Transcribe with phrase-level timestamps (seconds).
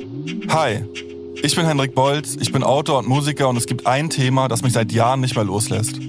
[0.00, 0.84] Hi,
[1.40, 4.62] ich bin Hendrik Bolz, ich bin Autor und Musiker und es gibt ein Thema, das
[4.62, 6.00] mich seit Jahren nicht mehr loslässt.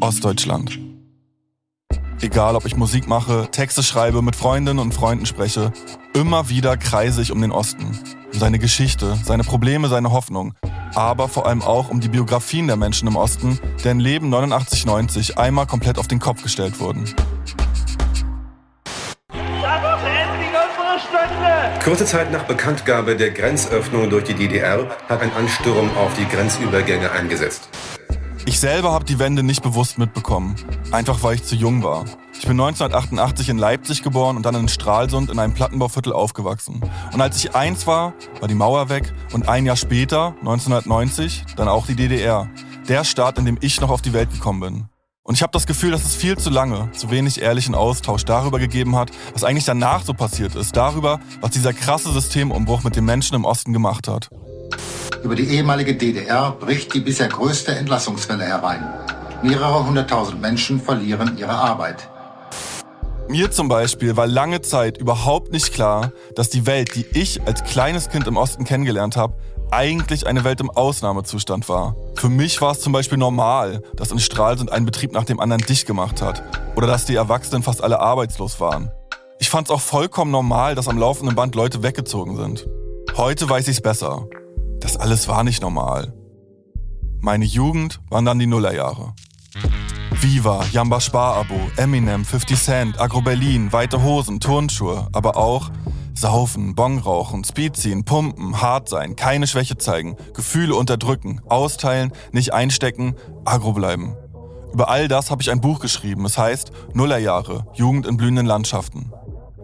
[0.00, 0.80] Ostdeutschland.
[2.20, 5.72] Egal, ob ich Musik mache, Texte schreibe, mit Freundinnen und Freunden spreche,
[6.12, 7.96] immer wieder kreise ich um den Osten.
[8.32, 10.54] Um seine Geschichte, seine Probleme, seine Hoffnung.
[10.96, 15.66] Aber vor allem auch um die Biografien der Menschen im Osten, deren Leben 89-90 einmal
[15.66, 17.04] komplett auf den Kopf gestellt wurden.
[21.84, 27.12] Kurze Zeit nach Bekanntgabe der Grenzöffnung durch die DDR hat ein Ansturm auf die Grenzübergänge
[27.12, 27.68] eingesetzt.
[28.46, 30.56] Ich selber habe die Wende nicht bewusst mitbekommen,
[30.92, 32.06] einfach weil ich zu jung war.
[32.32, 36.80] Ich bin 1988 in Leipzig geboren und dann in Stralsund in einem Plattenbauviertel aufgewachsen.
[37.12, 41.68] Und als ich eins war, war die Mauer weg und ein Jahr später, 1990, dann
[41.68, 42.48] auch die DDR.
[42.88, 44.88] Der Staat, in dem ich noch auf die Welt gekommen bin.
[45.26, 48.58] Und ich habe das Gefühl, dass es viel zu lange, zu wenig ehrlichen Austausch darüber
[48.58, 53.06] gegeben hat, was eigentlich danach so passiert ist, darüber, was dieser krasse Systemumbruch mit den
[53.06, 54.28] Menschen im Osten gemacht hat.
[55.22, 58.84] Über die ehemalige DDR bricht die bisher größte Entlassungswelle herein.
[59.42, 62.06] Mehrere hunderttausend Menschen verlieren ihre Arbeit.
[63.26, 67.64] Mir zum Beispiel war lange Zeit überhaupt nicht klar, dass die Welt, die ich als
[67.64, 69.34] kleines Kind im Osten kennengelernt habe,
[69.70, 71.96] eigentlich eine Welt im Ausnahmezustand war.
[72.16, 75.62] Für mich war es zum Beispiel normal, dass in Stralsund ein Betrieb nach dem anderen
[75.62, 76.42] dicht gemacht hat
[76.76, 78.90] oder dass die Erwachsenen fast alle arbeitslos waren.
[79.38, 82.66] Ich fand es auch vollkommen normal, dass am laufenden Band Leute weggezogen sind.
[83.16, 84.26] Heute weiß ich es besser.
[84.80, 86.14] Das alles war nicht normal.
[87.20, 89.14] Meine Jugend waren dann die Nullerjahre.
[90.20, 95.70] Viva, Jamba Sparabo, Eminem, 50 Cent, Agro Berlin, weite Hosen, Turnschuhe, aber auch
[96.14, 102.52] Saufen, Bong rauchen, Speed ziehen, pumpen, hart sein, keine Schwäche zeigen, Gefühle unterdrücken, austeilen, nicht
[102.52, 104.16] einstecken, agro bleiben.
[104.72, 106.24] Über all das habe ich ein Buch geschrieben.
[106.24, 109.12] Es heißt Nullerjahre, Jugend in blühenden Landschaften.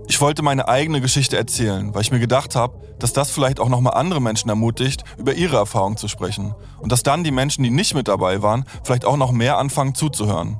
[0.07, 3.69] Ich wollte meine eigene Geschichte erzählen, weil ich mir gedacht habe, dass das vielleicht auch
[3.69, 6.55] nochmal andere Menschen ermutigt, über ihre Erfahrungen zu sprechen.
[6.79, 9.95] Und dass dann die Menschen, die nicht mit dabei waren, vielleicht auch noch mehr anfangen
[9.95, 10.59] zuzuhören.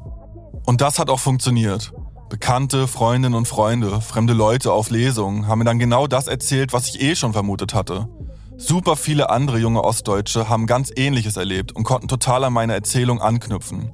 [0.67, 1.93] Und das hat auch funktioniert.
[2.31, 6.87] Bekannte, Freundinnen und Freunde, fremde Leute auf Lesungen haben mir dann genau das erzählt, was
[6.87, 8.09] ich eh schon vermutet hatte.
[8.57, 13.21] Super viele andere junge Ostdeutsche haben ganz Ähnliches erlebt und konnten total an meine Erzählung
[13.21, 13.91] anknüpfen.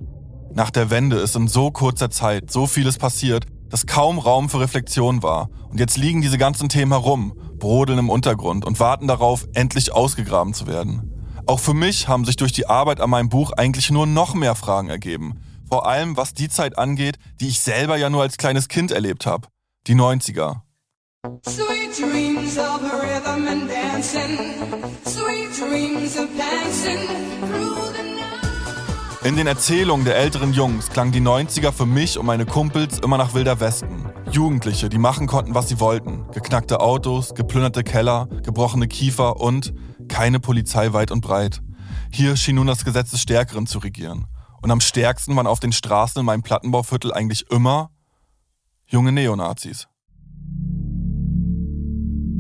[0.53, 4.61] Nach der Wende ist in so kurzer Zeit so vieles passiert, dass kaum Raum für
[4.61, 5.49] Reflexion war.
[5.71, 10.53] Und jetzt liegen diese ganzen Themen herum, brodeln im Untergrund und warten darauf, endlich ausgegraben
[10.53, 11.11] zu werden.
[11.47, 14.55] Auch für mich haben sich durch die Arbeit an meinem Buch eigentlich nur noch mehr
[14.55, 15.41] Fragen ergeben.
[15.69, 19.27] Vor allem was die Zeit angeht, die ich selber ja nur als kleines Kind erlebt
[19.27, 19.49] habe.
[19.87, 20.62] Die 90er.
[21.47, 24.38] Sweet dreams of rhythm and dancing.
[25.04, 27.27] Sweet dreams of dancing
[29.27, 33.19] in den Erzählungen der älteren Jungs klangen die 90er für mich und meine Kumpels immer
[33.19, 34.09] nach Wilder Westen.
[34.31, 36.25] Jugendliche, die machen konnten, was sie wollten.
[36.33, 39.75] Geknackte Autos, geplünderte Keller, gebrochene Kiefer und
[40.06, 41.60] keine Polizei weit und breit.
[42.12, 44.28] Hier schien nun das Gesetz des Stärkeren zu regieren.
[44.66, 47.93] Und am stärksten waren auf den Straßen in meinem Plattenbauviertel eigentlich immer
[48.84, 49.87] junge Neonazis.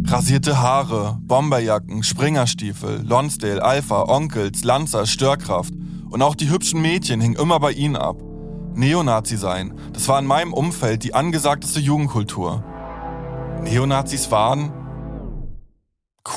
[0.08, 5.72] Rasierte Haare, Bomberjacken, Springerstiefel, Lonsdale, Alpha, Onkels, Lanzer, Störkraft
[6.10, 8.20] und auch die hübschen Mädchen hingen immer bei ihnen ab.
[8.74, 12.64] Neonazi sein, das war in meinem Umfeld die angesagteste Jugendkultur.
[13.62, 14.72] Neonazis waren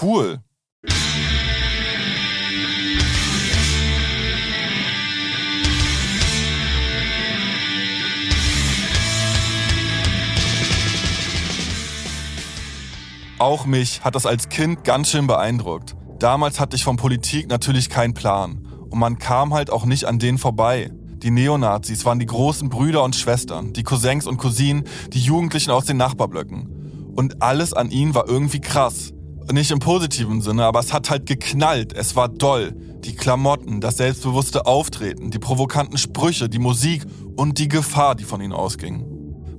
[0.03, 0.43] cool.
[13.39, 15.95] Auch mich hat das als Kind ganz schön beeindruckt.
[16.19, 18.67] Damals hatte ich von Politik natürlich keinen Plan.
[18.89, 20.91] Und man kam halt auch nicht an denen vorbei.
[21.23, 24.83] Die Neonazis waren die großen Brüder und Schwestern, die Cousins und Cousinen,
[25.13, 27.13] die Jugendlichen aus den Nachbarblöcken.
[27.15, 29.13] Und alles an ihnen war irgendwie krass.
[29.49, 31.93] Nicht im positiven Sinne, aber es hat halt geknallt.
[31.93, 32.75] Es war doll.
[33.05, 37.05] Die Klamotten, das selbstbewusste Auftreten, die provokanten Sprüche, die Musik
[37.37, 39.08] und die Gefahr, die von ihnen ausging.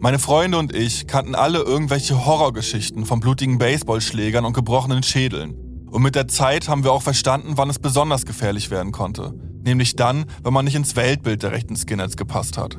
[0.02, 5.54] Meine Freunde und ich kannten alle irgendwelche Horrorgeschichten von blutigen Baseballschlägern und gebrochenen Schädeln.
[5.90, 9.34] Und mit der Zeit haben wir auch verstanden, wann es besonders gefährlich werden konnte.
[9.62, 12.78] Nämlich dann, wenn man nicht ins Weltbild der rechten Skinheads gepasst hat.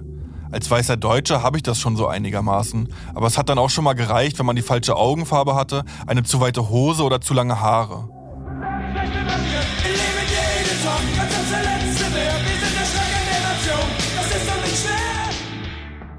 [0.52, 3.84] Als weißer Deutscher habe ich das schon so einigermaßen, aber es hat dann auch schon
[3.84, 7.62] mal gereicht, wenn man die falsche Augenfarbe hatte, eine zu weite Hose oder zu lange
[7.62, 8.10] Haare.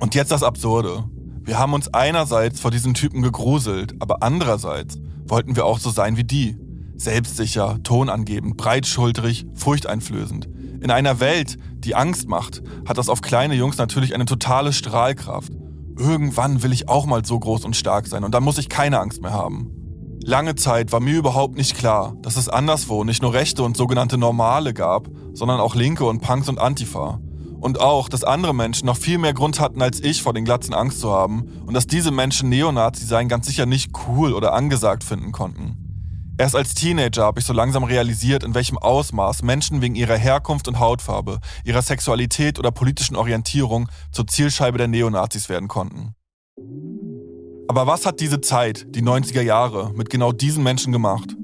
[0.02, 1.04] Und jetzt das Absurde.
[1.44, 6.16] Wir haben uns einerseits vor diesen Typen gegruselt, aber andererseits wollten wir auch so sein
[6.16, 6.56] wie die.
[6.96, 10.48] Selbstsicher, tonangebend, breitschultrig, furchteinflößend.
[10.80, 15.52] In einer Welt, die Angst macht, hat das auf kleine Jungs natürlich eine totale Strahlkraft.
[15.96, 18.98] Irgendwann will ich auch mal so groß und stark sein und dann muss ich keine
[18.98, 19.70] Angst mehr haben.
[20.24, 24.18] Lange Zeit war mir überhaupt nicht klar, dass es anderswo nicht nur Rechte und sogenannte
[24.18, 27.20] Normale gab, sondern auch Linke und Punks und Antifa.
[27.62, 30.74] Und auch, dass andere Menschen noch viel mehr Grund hatten als ich, vor den Glatzen
[30.74, 35.04] Angst zu haben und dass diese Menschen Neonazi sein ganz sicher nicht cool oder angesagt
[35.04, 36.34] finden konnten.
[36.38, 40.66] Erst als Teenager habe ich so langsam realisiert, in welchem Ausmaß Menschen wegen ihrer Herkunft
[40.66, 46.16] und Hautfarbe, ihrer Sexualität oder politischen Orientierung zur Zielscheibe der Neonazis werden konnten.
[47.68, 51.36] Aber was hat diese Zeit, die 90er Jahre, mit genau diesen Menschen gemacht?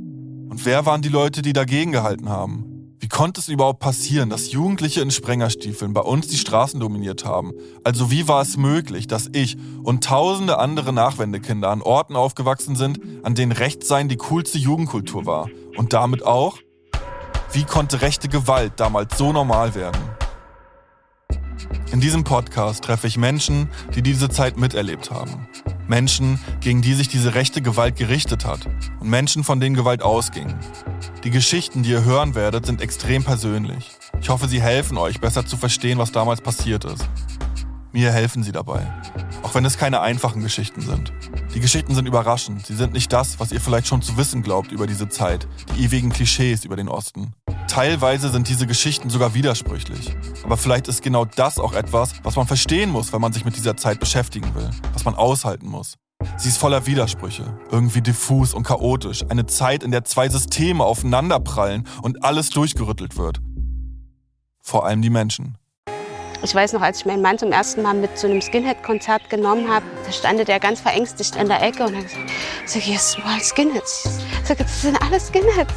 [0.49, 2.68] Und wer waren die Leute, die dagegen gehalten haben?
[3.08, 7.55] Wie konnte es überhaupt passieren, dass Jugendliche in Sprengerstiefeln bei uns die Straßen dominiert haben?
[7.82, 13.00] Also wie war es möglich, dass ich und tausende andere Nachwendekinder an Orten aufgewachsen sind,
[13.22, 15.49] an denen Rechtsein die coolste Jugendkultur war?
[15.78, 16.58] Und damit auch,
[17.52, 20.02] wie konnte rechte Gewalt damals so normal werden?
[21.90, 25.49] In diesem Podcast treffe ich Menschen, die diese Zeit miterlebt haben.
[25.88, 28.61] Menschen, gegen die sich diese rechte Gewalt gerichtet hat
[29.00, 30.55] und Menschen, von denen Gewalt ausging.
[31.25, 33.90] Die Geschichten, die ihr hören werdet, sind extrem persönlich.
[34.20, 37.08] Ich hoffe, sie helfen euch, besser zu verstehen, was damals passiert ist.
[37.93, 38.87] Mir helfen sie dabei.
[39.43, 41.12] Auch wenn es keine einfachen Geschichten sind.
[41.55, 42.67] Die Geschichten sind überraschend.
[42.67, 45.49] Sie sind nicht das, was ihr vielleicht schon zu wissen glaubt über diese Zeit.
[45.75, 47.32] Die ewigen Klischees über den Osten.
[47.67, 50.14] Teilweise sind diese Geschichten sogar widersprüchlich.
[50.44, 53.56] Aber vielleicht ist genau das auch etwas, was man verstehen muss, wenn man sich mit
[53.56, 54.69] dieser Zeit beschäftigen will.
[54.93, 55.94] Was man aushalten muss.
[56.37, 59.25] Sie ist voller Widersprüche, irgendwie diffus und chaotisch.
[59.29, 63.41] Eine Zeit, in der zwei Systeme aufeinanderprallen und alles durchgerüttelt wird.
[64.61, 65.56] Vor allem die Menschen.
[66.40, 69.69] Ich weiß noch, als ich meinen Mann zum ersten Mal mit zu einem Skinhead-Konzert genommen
[69.69, 72.31] habe, da stand der ganz verängstigt in der Ecke und hat gesagt,
[72.64, 74.05] sag ich, yes, well, Skinheads.
[74.43, 75.75] Ich sag, das sind alles Skinheads.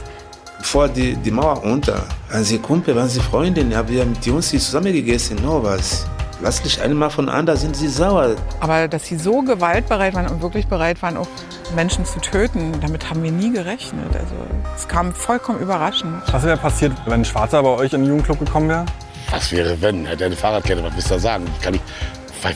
[0.61, 4.49] Vor die, die Mauer unter, waren sie Kumpel, waren sie Freundin, haben wir mit Jungs
[4.49, 6.05] zusammen gegessen, no was.
[6.43, 8.35] Lass dich einmal von an, da sind sie sauer.
[8.59, 11.27] Aber dass sie so gewaltbereit waren und wirklich bereit waren, auch
[11.75, 14.15] Menschen zu töten, damit haben wir nie gerechnet.
[14.15, 14.35] Also
[14.75, 16.21] es kam vollkommen überraschend.
[16.31, 18.85] Was wäre passiert, wenn ein Schwarzer bei euch in den Jugendclub gekommen wäre?
[19.31, 20.05] Was wäre, wenn?
[20.05, 21.47] Hätte er eine Fahrradkette, was willst du da sagen?
[21.61, 21.81] Kann ich,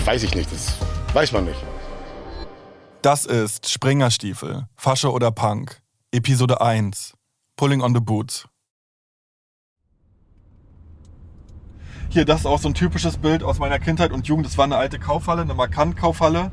[0.06, 0.78] weiß ich nicht, das
[1.14, 1.60] weiß man nicht.
[3.02, 5.82] Das ist Springerstiefel, Fasche oder Punk,
[6.12, 7.14] Episode 1,
[7.56, 8.48] Pulling on the Boots.
[12.10, 14.46] Hier, das ist auch so ein typisches Bild aus meiner Kindheit und Jugend.
[14.46, 16.52] Das war eine alte Kaufhalle, eine Markant-Kaufhalle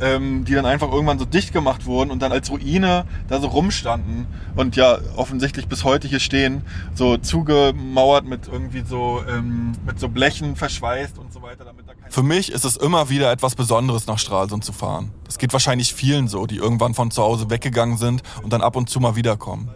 [0.00, 3.48] ähm, die dann einfach irgendwann so dicht gemacht wurden und dann als Ruine da so
[3.48, 4.26] rumstanden
[4.56, 6.62] und ja offensichtlich bis heute hier stehen,
[6.94, 11.64] so zugemauert mit irgendwie so ähm, mit so Blechen verschweißt und so weiter.
[11.64, 15.10] Damit da Für mich ist es immer wieder etwas Besonderes, nach Stralsund zu fahren.
[15.24, 18.76] Das geht wahrscheinlich vielen so, die irgendwann von zu Hause weggegangen sind und dann ab
[18.76, 19.70] und zu mal wiederkommen.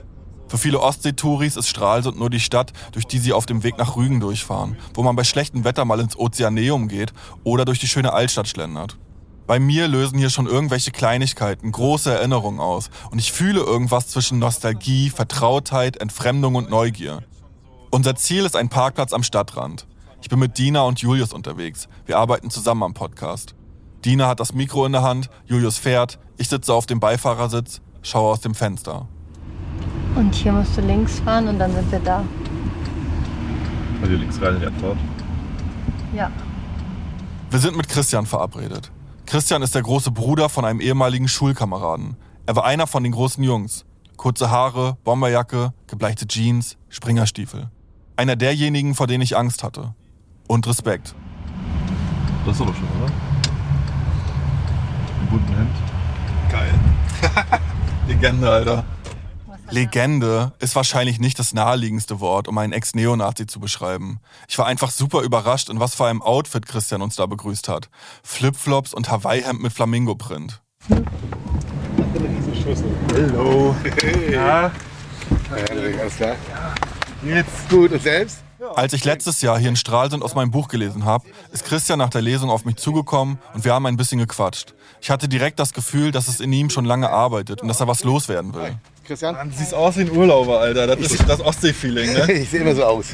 [0.49, 3.97] Für viele Ostsee-Touris ist Stralsund nur die Stadt, durch die sie auf dem Weg nach
[3.97, 7.13] Rügen durchfahren, wo man bei schlechtem Wetter mal ins Ozeaneum geht
[7.45, 8.97] oder durch die schöne Altstadt schlendert.
[9.49, 14.39] Bei mir lösen hier schon irgendwelche Kleinigkeiten große Erinnerungen aus und ich fühle irgendwas zwischen
[14.39, 17.23] Nostalgie, Vertrautheit, Entfremdung und Neugier.
[17.91, 19.87] Unser Ziel ist ein Parkplatz am Stadtrand.
[20.21, 21.89] Ich bin mit Dina und Julius unterwegs.
[22.05, 23.55] Wir arbeiten zusammen am Podcast.
[24.05, 28.33] Dina hat das Mikro in der Hand, Julius fährt, ich sitze auf dem Beifahrersitz, schaue
[28.33, 29.09] aus dem Fenster.
[30.15, 32.23] Und hier musst du links fahren und dann sind wir da.
[34.03, 34.99] Also links rein in die Abfahrt?
[36.15, 36.31] Ja.
[37.49, 38.93] Wir sind mit Christian verabredet.
[39.29, 42.17] Christian ist der große Bruder von einem ehemaligen Schulkameraden.
[42.47, 43.85] Er war einer von den großen Jungs.
[44.17, 47.69] Kurze Haare, Bomberjacke, gebleichte Jeans, Springerstiefel.
[48.17, 49.95] Einer derjenigen, vor denen ich Angst hatte.
[50.47, 51.15] Und Respekt.
[52.47, 53.13] Das ist doch schon, oder?
[55.21, 55.77] Im bunten Hemd.
[56.51, 56.75] Geil.
[58.09, 58.85] Legende, Alter.
[59.71, 64.19] Legende ist wahrscheinlich nicht das naheliegendste Wort, um einen Ex-Neonazi zu beschreiben.
[64.49, 67.91] Ich war einfach super überrascht, in was für einem Outfit Christian uns da begrüßt hat.
[68.23, 70.63] Flipflops und Hawaii-Hemd mit Flamingo-Print.
[73.13, 73.77] Hallo.
[74.01, 74.33] Hey.
[74.33, 74.71] Ja.
[75.69, 76.37] Henrik, alles klar?
[77.23, 77.37] Ja.
[77.37, 78.43] Jetzt gut und selbst?
[78.75, 82.11] Als ich letztes Jahr hier in Stralsund aus meinem Buch gelesen habe, ist Christian nach
[82.11, 84.75] der Lesung auf mich zugekommen und wir haben ein bisschen gequatscht.
[85.01, 87.87] Ich hatte direkt das Gefühl, dass es in ihm schon lange arbeitet und dass er
[87.87, 88.77] was loswerden will.
[89.09, 89.37] Christian?
[89.51, 90.87] Du siehst aus wie ein Urlauber, Alter.
[90.87, 92.33] Das ist das Ostsee-Feeling, ne?
[92.33, 93.07] ich sehe immer so aus.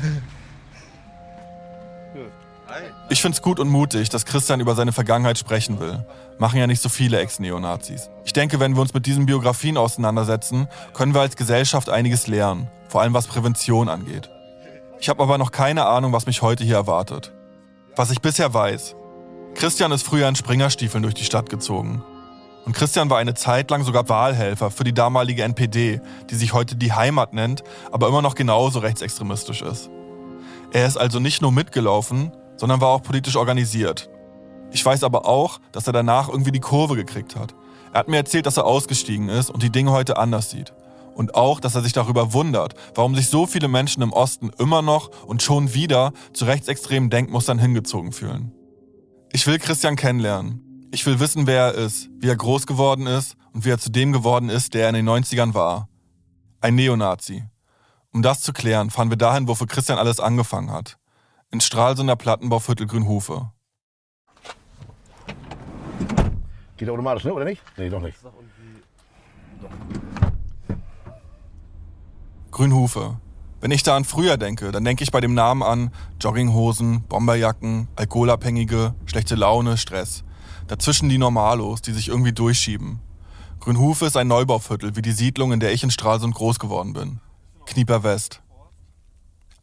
[3.08, 6.04] Ich find's gut und mutig, dass Christian über seine Vergangenheit sprechen will.
[6.38, 8.10] Machen ja nicht so viele Ex-Neonazis.
[8.24, 12.68] Ich denke, wenn wir uns mit diesen Biografien auseinandersetzen, können wir als Gesellschaft einiges lernen.
[12.88, 14.28] Vor allem was Prävention angeht.
[14.98, 17.32] Ich habe aber noch keine Ahnung, was mich heute hier erwartet.
[17.94, 18.96] Was ich bisher weiß.
[19.54, 22.02] Christian ist früher in Springerstiefeln durch die Stadt gezogen.
[22.64, 26.76] Und Christian war eine Zeit lang sogar Wahlhelfer für die damalige NPD, die sich heute
[26.76, 29.90] die Heimat nennt, aber immer noch genauso rechtsextremistisch ist.
[30.72, 34.08] Er ist also nicht nur mitgelaufen, sondern war auch politisch organisiert.
[34.72, 37.54] Ich weiß aber auch, dass er danach irgendwie die Kurve gekriegt hat.
[37.92, 40.72] Er hat mir erzählt, dass er ausgestiegen ist und die Dinge heute anders sieht.
[41.14, 44.82] Und auch, dass er sich darüber wundert, warum sich so viele Menschen im Osten immer
[44.82, 48.50] noch und schon wieder zu rechtsextremen Denkmustern hingezogen fühlen.
[49.32, 50.73] Ich will Christian kennenlernen.
[50.94, 53.90] Ich will wissen, wer er ist, wie er groß geworden ist und wie er zu
[53.90, 55.88] dem geworden ist, der er in den 90ern war.
[56.60, 57.42] Ein Neonazi.
[58.12, 60.96] Um das zu klären, fahren wir dahin, wofür Christian alles angefangen hat.
[61.50, 63.50] Ins Stralsunder Plattenbauviertel Grünhufe.
[66.76, 67.34] Geht automatisch, ne?
[67.34, 67.60] oder nicht?
[67.76, 68.16] Nee, doch nicht.
[72.52, 73.16] Grünhufe.
[73.60, 77.88] Wenn ich da an früher denke, dann denke ich bei dem Namen an Jogginghosen, Bomberjacken,
[77.96, 80.22] Alkoholabhängige, schlechte Laune, Stress.
[80.66, 83.00] Dazwischen die Normalos, die sich irgendwie durchschieben.
[83.60, 87.20] Grünhufe ist ein Neubauviertel, wie die Siedlung, in der ich in Stralsund groß geworden bin.
[87.66, 88.40] Knieper West.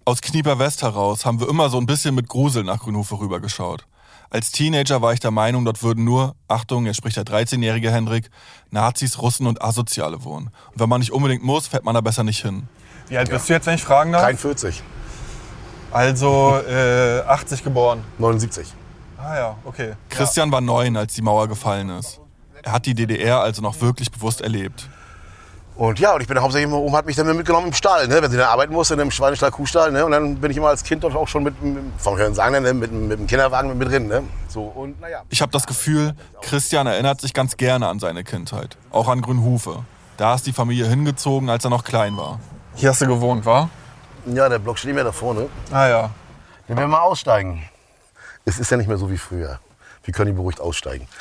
[0.06, 3.86] Aus Knieper West heraus haben wir immer so ein bisschen mit Grusel nach Grünhufe rübergeschaut.
[4.32, 8.30] Als Teenager war ich der Meinung, dort würden nur, Achtung, jetzt spricht der 13-jährige Hendrik,
[8.70, 10.48] Nazis, Russen und Asoziale wohnen.
[10.72, 12.68] Und wenn man nicht unbedingt muss, fährt man da besser nicht hin.
[13.10, 14.24] Wie alt bist du jetzt, wenn ich fragen darf?
[14.24, 14.82] 43,
[15.92, 18.04] Also äh, 80 geboren.
[18.20, 18.74] 79.
[19.24, 19.94] Ah ja, okay.
[20.10, 22.20] Christian war neun, als die Mauer gefallen ist.
[22.64, 24.88] Er hat die DDR also noch wirklich bewusst erlebt.
[25.76, 28.22] Und ja, und ich bin hauptsächlich immer, Oma hat mich dann mitgenommen im Stall, ne?
[28.22, 29.92] wenn sie dann arbeiten musste, in einem Schweinestall, Kuhstall.
[29.92, 30.06] Ne?
[30.06, 32.62] Und dann bin ich immer als Kind dort auch schon mit, mit vom Hören sagen,
[32.62, 32.74] ne?
[32.74, 34.08] mit, mit dem Kinderwagen mit drin.
[34.08, 34.24] Ne?
[34.48, 35.24] So, und naja.
[35.30, 38.78] Ich habe das Gefühl, Christian erinnert sich ganz gerne an seine Kindheit.
[38.92, 39.84] Auch an Grünhufe.
[40.18, 42.40] Da ist die Familie hingezogen, als er noch klein war.
[42.76, 43.70] Hier hast du gewohnt, wa?
[44.28, 45.48] Ja, der Block steht nicht mehr da vorne.
[45.72, 46.10] Ah ja.
[46.68, 47.64] Dann werden wir aussteigen.
[48.46, 49.60] Es ist ja nicht mehr so wie früher.
[50.04, 51.08] Wir können beruhigt aussteigen.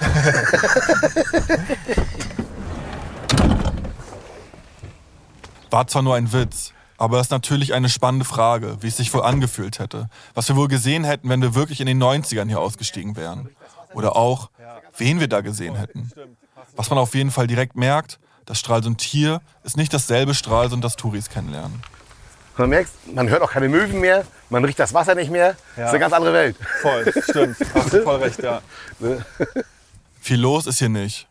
[5.70, 9.14] War zwar nur ein Witz, aber es ist natürlich eine spannende Frage, wie es sich
[9.14, 10.08] wohl angefühlt hätte.
[10.34, 13.50] Was wir wohl gesehen hätten, wenn wir wirklich in den 90ern hier ausgestiegen wären.
[13.94, 14.50] Oder auch,
[14.96, 16.10] wen wir da gesehen hätten.
[16.74, 20.96] Was man auf jeden Fall direkt merkt, das Stralsund hier ist nicht dasselbe Stralsund, das
[20.96, 21.82] Touris kennenlernen.
[22.56, 25.56] Man merkt, man hört auch keine Möwen mehr, man riecht das Wasser nicht mehr.
[25.76, 26.56] Das ist eine ganz andere Welt.
[26.82, 27.56] Voll, stimmt.
[27.74, 28.60] Hast du voll recht, ja.
[30.20, 31.26] Viel los ist hier nicht.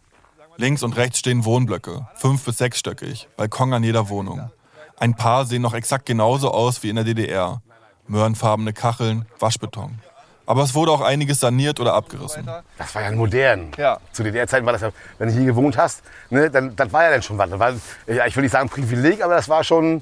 [0.57, 4.51] Links und rechts stehen Wohnblöcke, fünf- bis sechsstöckig, Balkon an jeder Wohnung.
[4.97, 7.61] Ein paar sehen noch exakt genauso aus wie in der DDR.
[8.07, 9.99] Möhrenfarbene Kacheln, Waschbeton.
[10.45, 12.49] Aber es wurde auch einiges saniert oder abgerissen.
[12.77, 13.71] Das war ja modern.
[13.77, 13.99] Ja.
[14.11, 17.11] Zu DDR-Zeiten war das ja, wenn du hier gewohnt hast, ne, dann das war ja
[17.11, 17.51] dann schon was.
[17.51, 17.73] Das war,
[18.07, 20.01] ja, ich will nicht sagen Privileg, aber das war schon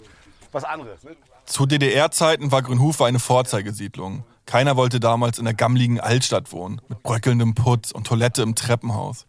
[0.54, 1.04] was anderes.
[1.04, 1.12] Ne?
[1.48, 4.26] Zu DDR-Zeiten war Grünhufe eine Vorzeigesiedlung.
[4.46, 9.26] Keiner wollte damals in der gammligen Altstadt wohnen, mit bröckelndem Putz und Toilette im Treppenhaus.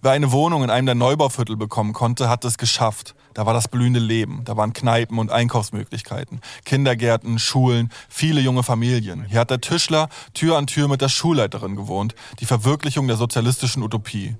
[0.00, 3.16] Wer eine Wohnung in einem der Neubauviertel bekommen konnte, hat es geschafft.
[3.34, 4.42] Da war das blühende Leben.
[4.44, 9.24] Da waren Kneipen und Einkaufsmöglichkeiten, Kindergärten, Schulen, viele junge Familien.
[9.24, 12.14] Hier hat der Tischler Tür an Tür mit der Schulleiterin gewohnt.
[12.38, 14.36] Die Verwirklichung der sozialistischen Utopie.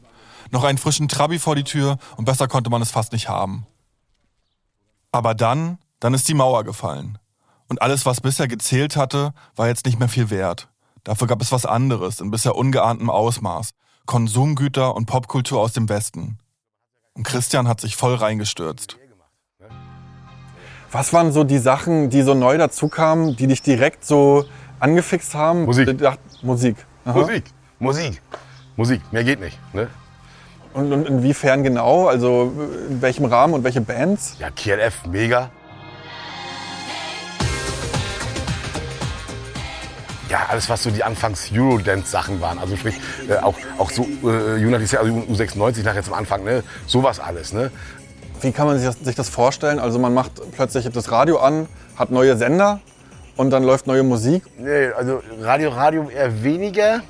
[0.53, 3.67] Noch einen frischen Trabi vor die Tür und besser konnte man es fast nicht haben.
[5.11, 7.19] Aber dann, dann ist die Mauer gefallen.
[7.69, 10.69] Und alles, was bisher gezählt hatte, war jetzt nicht mehr viel wert.
[11.05, 13.71] Dafür gab es was anderes in bisher ungeahntem Ausmaß.
[14.07, 16.39] Konsumgüter und Popkultur aus dem Westen.
[17.15, 18.97] Und Christian hat sich voll reingestürzt.
[20.93, 24.45] Was waren so die Sachen, die so neu dazu kamen, die dich direkt so
[24.79, 25.65] angefixt haben?
[25.65, 25.89] Musik.
[25.89, 26.77] Ich dachte, Musik.
[27.05, 27.19] Aha.
[27.19, 27.45] Musik,
[27.79, 28.23] Musik,
[28.77, 29.59] Musik, mehr geht nicht.
[29.73, 29.89] Ne?
[30.75, 32.07] Und, und inwiefern genau?
[32.07, 32.53] Also
[32.89, 34.37] in welchem Rahmen und welche Bands?
[34.39, 35.51] Ja, KLF, mega.
[40.37, 42.59] Ja, alles, was so die anfangs Eurodance-Sachen waren.
[42.59, 46.63] Also sprich, äh, auch, auch so äh, United, also U96 nachher zum Anfang, ne?
[46.87, 47.71] Sowas alles, ne?
[48.43, 49.79] Wie kann man sich das, sich das vorstellen?
[49.79, 51.67] Also man macht plötzlich das Radio an,
[51.97, 52.81] hat neue Sender
[53.37, 54.43] und dann läuft neue Musik.
[54.59, 57.01] Nee, also Radio, Radio eher weniger.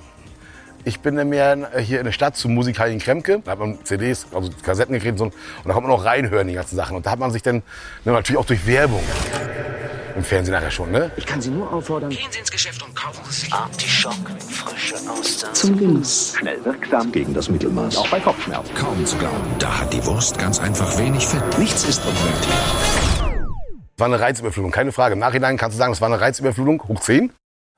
[0.84, 3.40] Ich bin dann mehr hier in der Stadt zum Musikheiligen Kremke.
[3.44, 5.24] Da hat man CDs, also Kassetten gekriegt und, so.
[5.24, 6.96] und da konnte man auch reinhören, die ganzen Sachen.
[6.96, 7.64] Und da hat man sich dann
[8.04, 9.02] ne, natürlich auch durch Werbung
[10.16, 11.10] im Fernsehen nachher schon, ne?
[11.16, 12.10] Ich kann Sie nur auffordern.
[12.10, 15.54] Gehen Sie ins Geschäft und kaufen Sie sich Artischock, frische Austern.
[15.54, 16.34] zum Genuss.
[16.38, 17.96] Schnell wirksam gegen das Mittelmaß.
[17.98, 18.74] Auch bei Kopfschmerzen.
[18.74, 21.58] Kaum zu glauben, da hat die Wurst ganz einfach wenig Fett.
[21.58, 22.48] Nichts ist unmöglich.
[23.98, 25.14] War eine Reizüberflutung, keine Frage.
[25.14, 27.32] Im Nachhinein kannst du sagen, das war eine Reizüberflutung, hoch 10.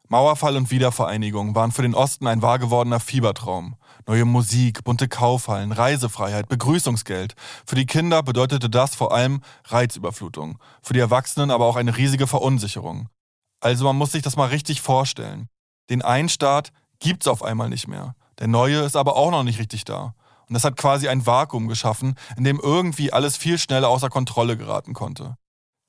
[0.09, 3.77] Mauerfall und Wiedervereinigung waren für den Osten ein wahr gewordener Fiebertraum.
[4.09, 7.35] Neue Musik, bunte Kaufhallen, Reisefreiheit, Begrüßungsgeld.
[7.67, 10.59] Für die Kinder bedeutete das vor allem Reizüberflutung.
[10.83, 13.11] Für die Erwachsenen aber auch eine riesige Verunsicherung.
[13.61, 15.49] Also man muss sich das mal richtig vorstellen.
[15.91, 18.15] Den einen Staat gibt's auf einmal nicht mehr.
[18.39, 20.15] Der neue ist aber auch noch nicht richtig da.
[20.49, 24.57] Und das hat quasi ein Vakuum geschaffen, in dem irgendwie alles viel schneller außer Kontrolle
[24.57, 25.37] geraten konnte.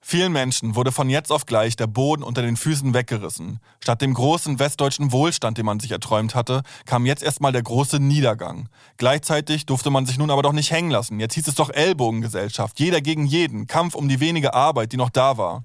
[0.02, 3.60] Vielen Menschen wurde von jetzt auf gleich der Boden unter den Füßen weggerissen.
[3.84, 8.00] Statt dem großen westdeutschen Wohlstand, den man sich erträumt hatte, kam jetzt erstmal der große
[8.00, 8.70] Niedergang.
[8.98, 11.20] Gleichzeitig durfte man sich nun aber doch nicht hängen lassen.
[11.20, 15.10] Jetzt hieß es doch Ellbogengesellschaft, jeder gegen jeden, Kampf um die wenige Arbeit, die noch
[15.10, 15.64] da war.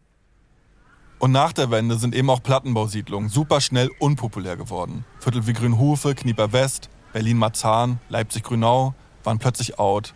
[1.21, 5.05] Und nach der Wende sind eben auch Plattenbausiedlungen super schnell unpopulär geworden.
[5.21, 10.13] Viertel wie Grünhufe, Knieper West, Berlin-Marzahn, Leipzig-Grünau waren plötzlich out.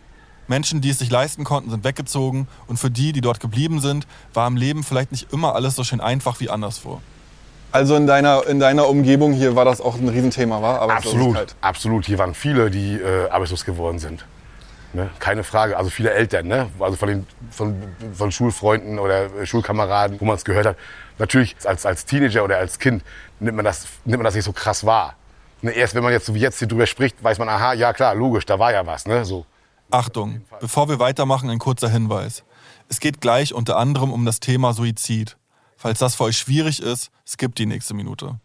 [0.49, 4.07] Menschen, die es sich leisten konnten, sind weggezogen und für die, die dort geblieben sind,
[4.33, 7.01] war im Leben vielleicht nicht immer alles so schön einfach wie anderswo.
[7.71, 10.81] Also in deiner, in deiner Umgebung hier war das auch ein Riesenthema, war?
[10.89, 12.05] Absolut, absolut.
[12.07, 14.25] Hier waren viele, die äh, arbeitslos geworden sind.
[14.93, 15.11] Ne?
[15.19, 15.77] Keine Frage.
[15.77, 16.67] Also viele Eltern, ne?
[16.79, 17.75] also von, den, von,
[18.11, 20.77] von Schulfreunden oder äh, Schulkameraden, wo man es gehört hat.
[21.19, 23.03] Natürlich als, als Teenager oder als Kind
[23.39, 25.13] nimmt man das, nimmt man das nicht so krass wahr.
[25.61, 25.71] Ne?
[25.71, 28.15] Erst wenn man jetzt so wie jetzt hier drüber spricht, weiß man, aha, ja klar,
[28.15, 29.05] logisch, da war ja was.
[29.05, 29.25] Ne?
[29.25, 29.45] So.
[29.91, 32.43] Achtung, bevor wir weitermachen, ein kurzer Hinweis.
[32.89, 35.37] Es geht gleich unter anderem um das Thema Suizid.
[35.77, 38.35] Falls das für euch schwierig ist, skippt die nächste Minute.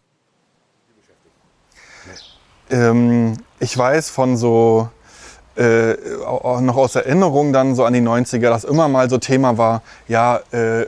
[2.71, 4.89] Ähm, ich weiß von so,
[5.57, 9.59] äh, auch noch aus Erinnerung dann so an die 90er, dass immer mal so Thema
[9.59, 10.87] war, ja, äh,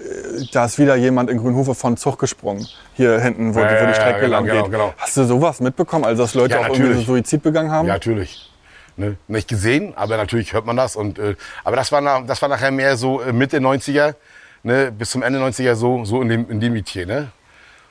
[0.52, 2.66] da ist wieder jemand in Grünhofe von Zug gesprungen.
[2.94, 4.54] Hier hinten, wo, Ja, die, wo ja, die Strecke genau, lang geht.
[4.54, 4.94] genau, genau.
[4.96, 6.04] Hast du sowas mitbekommen?
[6.04, 7.86] Also, dass Leute Ja, auch irgendwie so Suizid begangen haben?
[7.86, 8.50] Ja, natürlich.
[8.96, 9.16] Ne?
[9.28, 10.96] Nicht gesehen, aber natürlich hört man das.
[10.96, 14.14] Und, äh, aber das war, nach, das war nachher mehr so äh, Mitte 90er,
[14.62, 14.90] ne?
[14.90, 17.06] bis zum Ende 90er so, so in dem, in dem Metier.
[17.06, 17.30] Ne?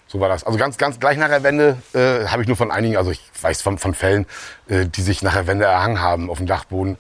[0.07, 0.43] So war das.
[0.43, 3.21] Also ganz, ganz gleich nach der Wende äh, habe ich nur von einigen, also ich
[3.39, 4.25] weiß von, von Fällen,
[4.67, 6.97] äh, die sich nach der Wende erhangen haben auf dem Dachboden.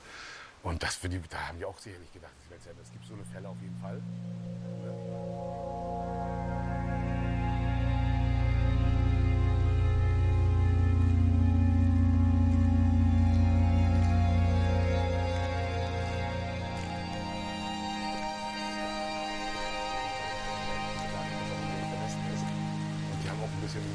[0.61, 2.04] Und das für die, da haben die auch sicherlich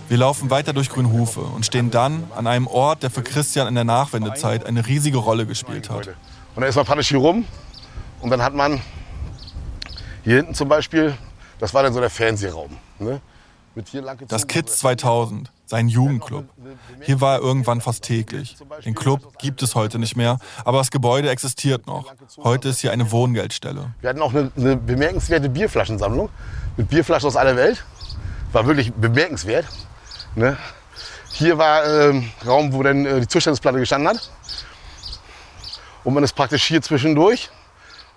[0.09, 3.75] Wir laufen weiter durch Grünhufe und stehen dann an einem Ort, der für Christian in
[3.75, 6.09] der Nachwendezeit eine riesige Rolle gespielt hat.
[6.09, 6.17] Und
[6.57, 7.45] dann ist man praktisch hier rum
[8.21, 8.81] und dann hat man
[10.25, 11.17] hier hinten zum Beispiel,
[11.59, 12.77] das war dann so der Fernsehraum.
[12.99, 13.21] Ne?
[14.29, 16.45] Das Kids 2000, sein Jugendclub.
[17.03, 18.57] Hier war er irgendwann fast täglich.
[18.85, 22.13] Den Club gibt es heute nicht mehr, aber das Gebäude existiert noch.
[22.43, 23.95] Heute ist hier eine Wohngeldstelle.
[24.01, 26.29] Wir hatten auch eine, eine bemerkenswerte Bierflaschensammlung
[26.77, 27.85] mit Bierflaschen aus aller Welt.
[28.53, 29.67] War wirklich bemerkenswert.
[30.35, 30.57] Ne?
[31.33, 34.31] Hier war ähm, Raum, wo dann äh, die Zustandsplatte gestanden hat.
[36.05, 37.51] Und man ist praktisch hier zwischendurch.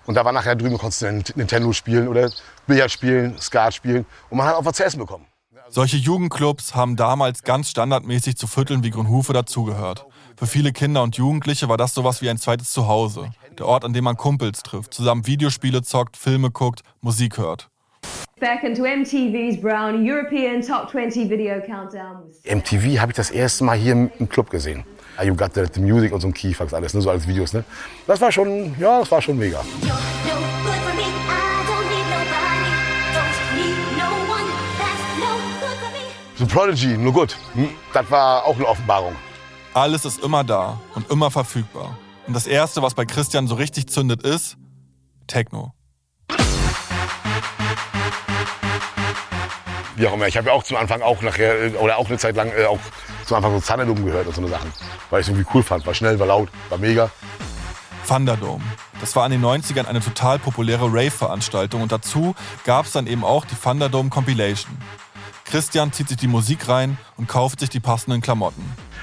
[0.06, 2.30] Und da war nachher drüben, konntest du Nintendo spielen oder
[2.66, 4.04] Billard spielen, Skat spielen.
[4.28, 5.26] Und man hat auch was zu essen bekommen.
[5.70, 10.04] Solche Jugendclubs haben damals ganz standardmäßig zu Vierteln wie Grünhufe dazugehört.
[10.36, 13.30] Für viele Kinder und Jugendliche war das sowas wie ein zweites Zuhause.
[13.58, 17.70] Der Ort, an dem man Kumpels trifft, zusammen Videospiele zockt, Filme guckt, Musik hört.
[18.40, 22.30] Back into MTV's Brown European Top 20 Video Countdown.
[22.44, 24.84] MTV habe ich das erste Mal hier im Club gesehen.
[25.16, 27.52] Ah, You Got the, the Music und so ein Keyfax alles, ne, so als Videos.
[27.52, 27.64] Ne?
[28.06, 29.60] Das war schon, ja, das war schon mega.
[36.36, 37.36] So Prodigy, nur gut.
[37.54, 39.14] Hm, Das war auch eine Offenbarung.
[39.72, 41.96] Alles ist immer da und immer verfügbar.
[42.26, 44.56] Und das Erste, was bei Christian so richtig zündet, ist
[45.26, 45.72] Techno.
[49.96, 50.26] Wie auch immer.
[50.26, 52.64] Ich habe ja auch zum Anfang auch nachher, äh, oder auch eine Zeit lang äh,
[52.66, 52.80] auch
[53.26, 54.72] zum Anfang so Thunderdome gehört und so eine Sachen.
[55.10, 55.86] Weil ich es irgendwie cool fand.
[55.86, 57.10] War schnell, war laut, war mega.
[58.06, 58.62] Thunderdome.
[59.00, 63.24] Das war in den 90ern eine total populäre Rave-Veranstaltung und dazu gab es dann eben
[63.24, 64.76] auch die Thunderdome Compilation.
[65.44, 68.62] Christian zieht sich die Musik rein und kauft sich die passenden Klamotten.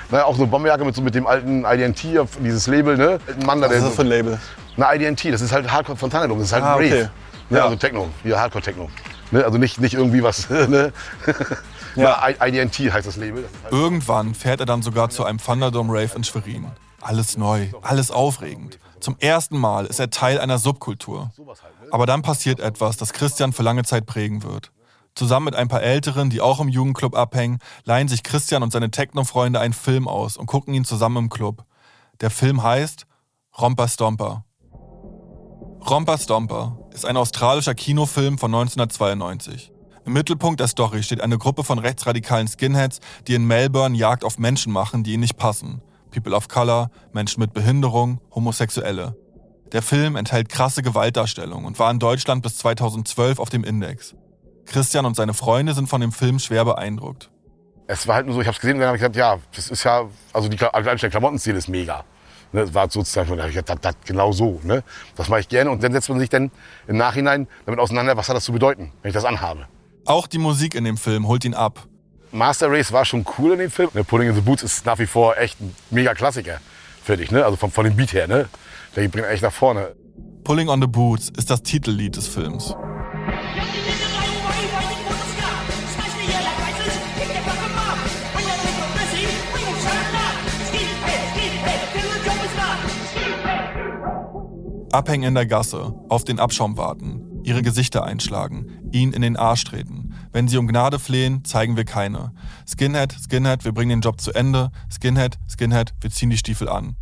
[0.09, 2.03] Naja, auch so eine Bomberjacke mit, so mit dem alten IDNT,
[2.39, 3.19] dieses Label, ne?
[3.39, 4.39] Ein Mann da, Was ist das für ein Label?
[4.75, 7.09] Na, IDNT, das ist halt Hardcore von Thunderdome, das ist halt Ah, ein Rave.
[7.49, 7.55] okay.
[7.55, 7.63] Ja.
[7.65, 8.89] Also Techno, hier Hardcore-Techno.
[9.31, 9.45] Ne?
[9.45, 10.93] Also nicht, nicht irgendwie was, ne?
[11.95, 12.21] Ja.
[12.39, 13.47] Na, IDNT heißt das Label.
[13.69, 16.67] Irgendwann fährt er dann sogar zu einem Thunderdome Rave in Schwerin.
[17.01, 18.79] Alles neu, alles aufregend.
[18.99, 21.31] Zum ersten Mal ist er Teil einer Subkultur.
[21.91, 24.71] Aber dann passiert etwas, das Christian für lange Zeit prägen wird.
[25.15, 28.91] Zusammen mit ein paar Älteren, die auch im Jugendclub abhängen, leihen sich Christian und seine
[28.91, 31.65] Techno-Freunde einen Film aus und gucken ihn zusammen im Club.
[32.21, 33.07] Der Film heißt
[33.59, 34.45] Romper Stomper.
[35.89, 39.71] Romper Stomper ist ein australischer Kinofilm von 1992.
[40.05, 44.37] Im Mittelpunkt der Story steht eine Gruppe von rechtsradikalen Skinheads, die in Melbourne Jagd auf
[44.37, 45.81] Menschen machen, die ihnen nicht passen.
[46.11, 49.15] People of Color, Menschen mit Behinderung, Homosexuelle.
[49.71, 54.15] Der Film enthält krasse Gewaltdarstellung und war in Deutschland bis 2012 auf dem Index.
[54.65, 57.29] Christian und seine Freunde sind von dem Film schwer beeindruckt.
[57.87, 59.37] Es war halt nur so, ich habe es gesehen und dann habe ich gesagt, ja,
[59.55, 62.03] das ist ja, also die, allein der Klamottenstil ist mega.
[62.53, 64.59] Ne, das war sozusagen, da ich gedacht, das, das, genau so.
[64.63, 64.83] Ne?
[65.15, 65.71] Das mache ich gerne.
[65.71, 66.51] Und dann setzt man sich dann
[66.87, 69.67] im Nachhinein damit auseinander, was hat das zu bedeuten, wenn ich das anhabe.
[70.05, 71.87] Auch die Musik in dem Film holt ihn ab.
[72.31, 73.89] Master Race war schon cool in dem Film.
[73.93, 76.59] Ne, Pulling in the Boots ist nach wie vor echt ein mega Klassiker,
[77.03, 77.31] finde ich.
[77.31, 77.43] Ne?
[77.43, 78.27] Also von, von dem Beat her.
[78.27, 78.49] Ne?
[78.95, 79.95] Der bringt echt nach vorne.
[80.43, 82.75] Pulling on the Boots ist das Titellied des Films.
[94.93, 99.63] Abhängen in der Gasse, auf den Abschaum warten, ihre Gesichter einschlagen, ihn in den Arsch
[99.63, 100.13] treten.
[100.31, 102.33] Wenn sie um Gnade flehen, zeigen wir keine.
[102.67, 104.71] Skinhead, Skinhead, wir bringen den Job zu Ende.
[104.89, 106.95] Skinhead, Skinhead, wir ziehen die Stiefel an.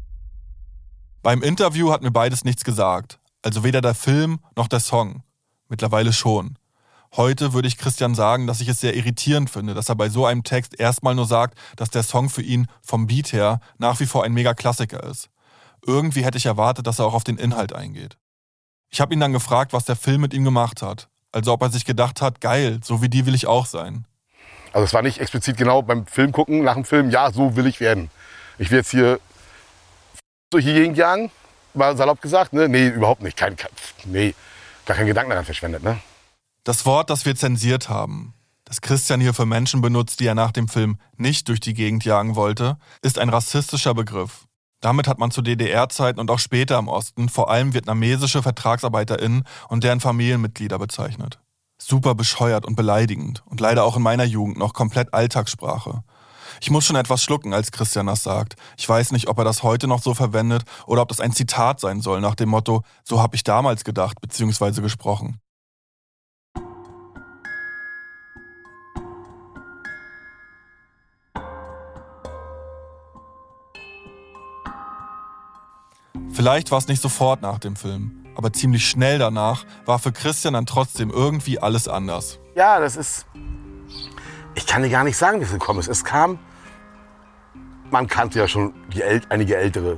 [1.22, 3.20] Beim Interview hat mir beides nichts gesagt.
[3.42, 5.24] Also weder der Film noch der Song.
[5.68, 6.58] Mittlerweile schon.
[7.16, 10.26] Heute würde ich Christian sagen, dass ich es sehr irritierend finde, dass er bei so
[10.26, 14.06] einem Text erstmal nur sagt, dass der Song für ihn vom Beat her nach wie
[14.06, 15.30] vor ein Mega-Klassiker ist.
[15.86, 18.18] Irgendwie hätte ich erwartet, dass er auch auf den Inhalt eingeht.
[18.90, 21.10] Ich habe ihn dann gefragt, was der Film mit ihm gemacht hat.
[21.32, 24.06] Also ob er sich gedacht hat, geil, so wie die will ich auch sein.
[24.74, 27.68] Also es war nicht explizit genau beim Film gucken, nach dem Film, ja, so will
[27.68, 28.10] ich werden.
[28.58, 29.20] Ich will jetzt hier
[30.50, 31.32] durch die Gegend jagen,
[31.74, 32.54] mal salopp gesagt.
[32.54, 32.68] Ne?
[32.68, 33.38] Nee, überhaupt nicht.
[33.38, 33.72] Kein, kein,
[34.06, 34.34] nee,
[34.86, 35.84] gar keinen Gedanken daran verschwendet.
[35.84, 36.00] Ne?
[36.64, 38.34] Das Wort, das wir zensiert haben,
[38.66, 42.06] das Christian hier für Menschen benutzt, die er nach dem Film nicht durch die Gegend
[42.06, 44.46] jagen wollte, ist ein rassistischer Begriff.
[44.82, 49.84] Damit hat man zu DDR-Zeiten und auch später im Osten vor allem vietnamesische VertragsarbeiterInnen und
[49.84, 51.40] deren Familienmitglieder bezeichnet.
[51.78, 56.04] Super bescheuert und beleidigend und leider auch in meiner Jugend noch komplett Alltagssprache.
[56.62, 58.56] Ich muss schon etwas schlucken, als Christian das sagt.
[58.78, 61.80] Ich weiß nicht, ob er das heute noch so verwendet oder ob das ein Zitat
[61.80, 64.82] sein soll nach dem Motto, so habe ich damals gedacht bzw.
[64.82, 65.40] gesprochen.
[76.40, 80.54] Vielleicht war es nicht sofort nach dem Film, aber ziemlich schnell danach war für Christian
[80.54, 82.40] dann trotzdem irgendwie alles anders.
[82.56, 83.26] Ja, das ist.
[84.56, 85.90] Ich kann dir gar nicht sagen, wie es gekommen ist.
[85.90, 86.40] Es kam.
[87.92, 89.98] Man kannte ja schon die äl einige Ältere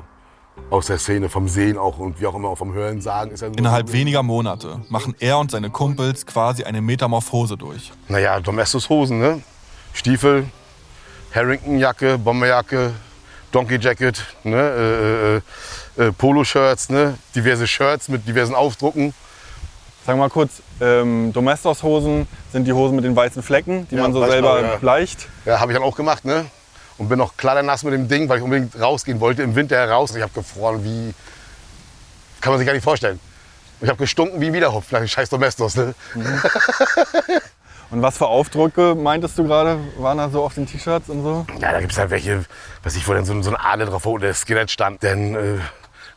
[0.72, 3.30] aus der Szene, vom Sehen auch und wie auch immer, vom Hören sagen.
[3.30, 7.92] Ist ja Innerhalb weniger Monate machen er und seine Kumpels quasi eine Metamorphose durch.
[8.08, 9.44] Naja, Domestos Hosen, ne?
[9.94, 10.48] Stiefel,
[11.36, 12.94] Harrington-Jacke, Bomberjacke,
[13.52, 14.58] Donkey Jacket, ne?
[14.58, 15.42] Äh, äh,
[15.98, 17.18] äh, Poloshirts, ne?
[17.36, 19.14] diverse Shirts mit diversen Aufdrucken.
[20.06, 24.14] Sag mal kurz, ähm, Domestos-Hosen sind die Hosen mit den weißen Flecken, die Ja, man
[24.14, 24.76] so selber man, ja.
[24.78, 25.28] bleicht.
[25.46, 26.46] Ja, habe ich dann auch gemacht, ne?
[26.98, 30.16] Und bin noch nass mit dem Ding, weil ich unbedingt rausgehen wollte, im Winter heraus.
[30.16, 31.14] Ich habe gefroren wie.
[32.42, 33.20] Kann man sich gar nicht vorstellen.
[33.80, 35.76] Ich habe gestunken wie ein Wiederhopf dem scheiß Domestos.
[35.76, 35.96] Ne?
[37.92, 41.46] Und was für Aufdrücke meintest du gerade, waren da so auf den T-Shirts und so?
[41.60, 42.46] Ja, da gibt es halt welche,
[42.84, 45.04] was ich, wo dann so, so ein Adel drauf wo der Skinhead stand.
[45.04, 45.58] Dann äh,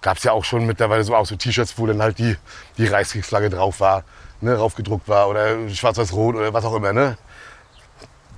[0.05, 2.37] gab es ja auch schon mittlerweile so auch so T-Shirts, wo dann halt die,
[2.77, 4.05] die Reichskriegsflagge drauf war,
[4.43, 6.93] ne, raufgedruckt war oder schwarz-weiß-rot oder was auch immer.
[6.93, 7.17] Ne?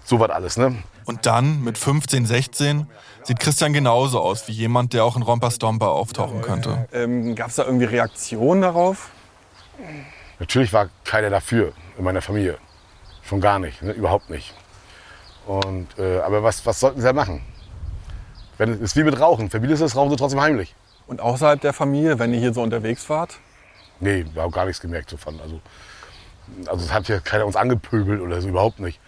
[0.05, 0.57] So was alles.
[0.57, 0.77] Ne?
[1.07, 2.87] Und dann, mit 15, 16,
[3.25, 6.87] sieht Christian genauso aus wie jemand, der auch in Romper Stomper auftauchen könnte.
[6.93, 9.11] Ähm, Gab es da irgendwie Reaktionen darauf?
[10.39, 12.59] Natürlich war keiner dafür in meiner Familie.
[13.23, 13.91] Schon gar nicht, ne?
[13.91, 14.55] überhaupt nicht.
[15.47, 17.43] Und, äh, aber was, was sollten sie da machen?
[18.57, 19.51] Wenn, es ist wie mit Rauchen.
[19.51, 20.73] Verbietest du das Rauchen sie trotzdem heimlich.
[21.07, 23.39] Und außerhalb der Familie, wenn ihr hier so unterwegs wart?
[24.01, 25.41] Nee, wir haben gar nichts gemerkt davon.
[25.41, 25.61] Also,
[26.67, 29.01] also es hat ja keiner uns angepöbelt oder so, überhaupt nicht.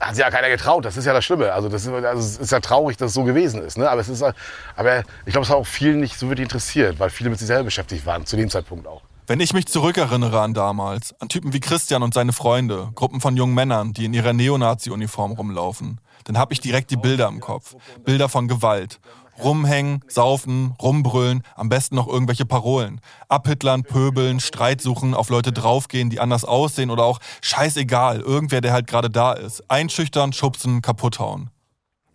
[0.00, 1.52] Hat sich ja keiner getraut, das ist ja das Schlimme.
[1.52, 3.78] Also, das ist, also es ist ja traurig, dass es so gewesen ist.
[3.78, 3.88] Ne?
[3.88, 7.10] Aber, es ist, aber ich glaube, es hat auch vielen nicht so wirklich interessiert, weil
[7.10, 9.02] viele mit sich selber beschäftigt waren, zu dem Zeitpunkt auch.
[9.26, 13.36] Wenn ich mich zurückerinnere an damals, an Typen wie Christian und seine Freunde, Gruppen von
[13.36, 17.74] jungen Männern, die in ihrer Neonazi-Uniform rumlaufen, dann habe ich direkt die Bilder im Kopf.
[18.04, 19.00] Bilder von Gewalt.
[19.42, 23.00] Rumhängen, saufen, rumbrüllen, am besten noch irgendwelche Parolen.
[23.28, 28.72] Abhitlern, pöbeln, Streit suchen, auf Leute draufgehen, die anders aussehen oder auch scheißegal, irgendwer, der
[28.72, 29.68] halt gerade da ist.
[29.70, 31.50] Einschüchtern, schubsen, kaputthauen.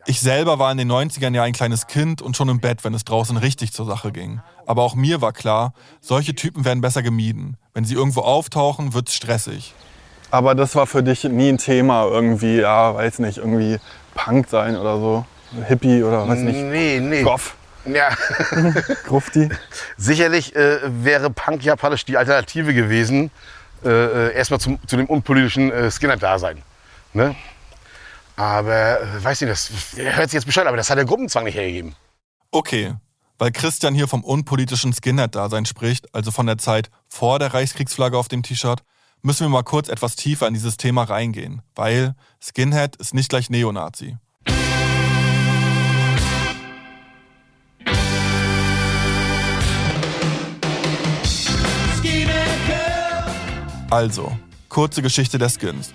[0.05, 2.93] Ich selber war in den 90ern ja ein kleines Kind und schon im Bett, wenn
[2.93, 4.41] es draußen richtig zur Sache ging.
[4.65, 7.57] Aber auch mir war klar, solche Typen werden besser gemieden.
[7.73, 9.75] Wenn sie irgendwo auftauchen, wird's stressig.
[10.31, 13.77] Aber das war für dich nie ein Thema, irgendwie, ja, weiß nicht, irgendwie
[14.15, 15.25] Punk sein oder so.
[15.67, 16.59] Hippie oder weiß nicht.
[16.59, 17.23] Nee, nee.
[17.23, 17.55] Goff.
[17.85, 18.09] Ja.
[19.05, 19.49] Grufti.
[19.97, 23.31] Sicherlich äh, wäre Punk japanisch die Alternative gewesen,
[23.83, 26.61] äh, äh, erstmal zum, zu dem unpolitischen äh, Skinner-Dasein.
[27.13, 27.35] Ne?
[28.35, 31.55] Aber, äh, weiß nicht, das hört sich jetzt bescheuert, aber das hat der Gruppenzwang nicht
[31.55, 31.95] hergegeben.
[32.51, 32.95] Okay,
[33.37, 38.27] weil Christian hier vom unpolitischen Skinhead-Dasein spricht, also von der Zeit vor der Reichskriegsflagge auf
[38.27, 38.81] dem T-Shirt,
[39.21, 43.49] müssen wir mal kurz etwas tiefer in dieses Thema reingehen, weil Skinhead ist nicht gleich
[43.49, 44.17] Neonazi.
[53.89, 54.31] Also,
[54.69, 55.93] kurze Geschichte der Skins.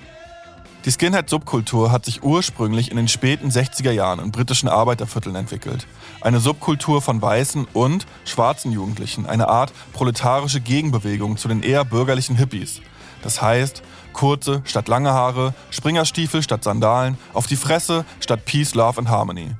[0.84, 5.86] Die Skinhead-Subkultur hat sich ursprünglich in den späten 60er Jahren in britischen Arbeitervierteln entwickelt.
[6.20, 12.36] Eine Subkultur von weißen und schwarzen Jugendlichen, eine Art proletarische Gegenbewegung zu den eher bürgerlichen
[12.36, 12.80] Hippies.
[13.22, 18.98] Das heißt, kurze statt lange Haare, Springerstiefel statt Sandalen, auf die Fresse statt Peace, Love
[18.98, 19.52] and Harmony.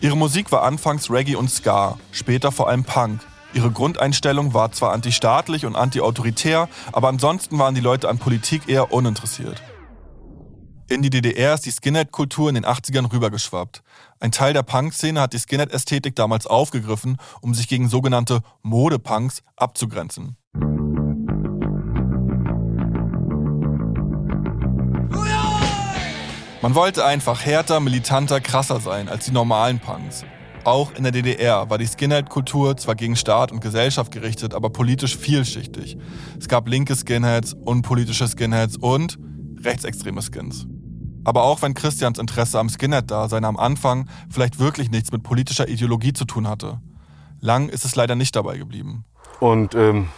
[0.00, 3.20] Ihre Musik war anfangs Reggae und Ska, später vor allem Punk.
[3.52, 8.92] Ihre Grundeinstellung war zwar antistaatlich und antiautoritär, aber ansonsten waren die Leute an Politik eher
[8.92, 9.60] uninteressiert.
[10.88, 13.82] In die DDR ist die Skinhead-Kultur in den 80ern rübergeschwappt.
[14.18, 20.36] Ein Teil der Punk-Szene hat die Skinhead-Ästhetik damals aufgegriffen, um sich gegen sogenannte Modepunks abzugrenzen.
[26.62, 30.24] Man wollte einfach härter, militanter, krasser sein als die normalen Punks.
[30.64, 35.16] Auch in der DDR war die Skinhead-Kultur zwar gegen Staat und Gesellschaft gerichtet, aber politisch
[35.16, 35.96] vielschichtig.
[36.38, 39.18] Es gab linke Skinheads, unpolitische Skinheads und
[39.64, 40.66] rechtsextreme Skins.
[41.24, 46.12] Aber auch wenn Christians Interesse am Skinhead-Dasein am Anfang vielleicht wirklich nichts mit politischer Ideologie
[46.12, 46.80] zu tun hatte.
[47.40, 49.04] Lang ist es leider nicht dabei geblieben.
[49.38, 50.08] Und, ähm,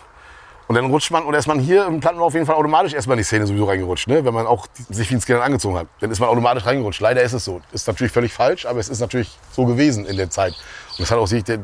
[0.73, 3.17] und dann rutscht man, oder ist man hier im Plattenbau auf jeden Fall automatisch erstmal
[3.17, 4.25] in die Szene sowieso reingerutscht, ne?
[4.25, 5.87] wenn man auch sich wie ein Skinhead angezogen hat.
[6.01, 7.03] Dann ist man automatisch reingerutscht.
[7.03, 7.61] Leider ist es so.
[7.73, 10.55] Ist natürlich völlig falsch, aber es ist natürlich so gewesen in der Zeit.
[10.93, 11.59] Und das hat auch sich der,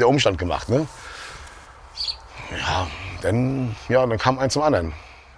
[0.00, 0.68] der Umstand gemacht.
[0.68, 0.88] Ne?
[2.50, 2.88] Ja,
[3.22, 4.94] dann, ja, dann kam eins zum anderen.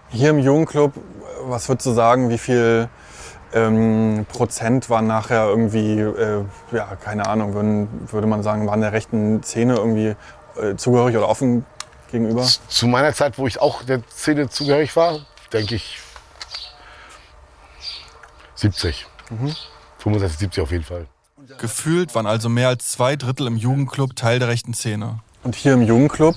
[0.09, 0.95] Hier im Jugendclub,
[1.43, 2.89] was würdest du sagen, wie viel
[3.53, 8.95] ähm, Prozent waren nachher irgendwie, äh, ja, keine Ahnung, würden, würde man sagen, waren der
[8.95, 10.17] rechten Szene irgendwie
[10.59, 11.67] äh, zugehörig oder offen
[12.11, 12.47] gegenüber?
[12.69, 15.21] Zu meiner Zeit, wo ich auch der Szene zugehörig war,
[15.53, 15.99] denke ich
[18.57, 19.07] 70.
[19.31, 19.55] Mhm.
[19.99, 21.07] 65, 70 auf jeden Fall.
[21.59, 25.21] Gefühlt waren also mehr als zwei Drittel im Jugendclub Teil der rechten Szene.
[25.43, 26.35] Und hier im Jugendclub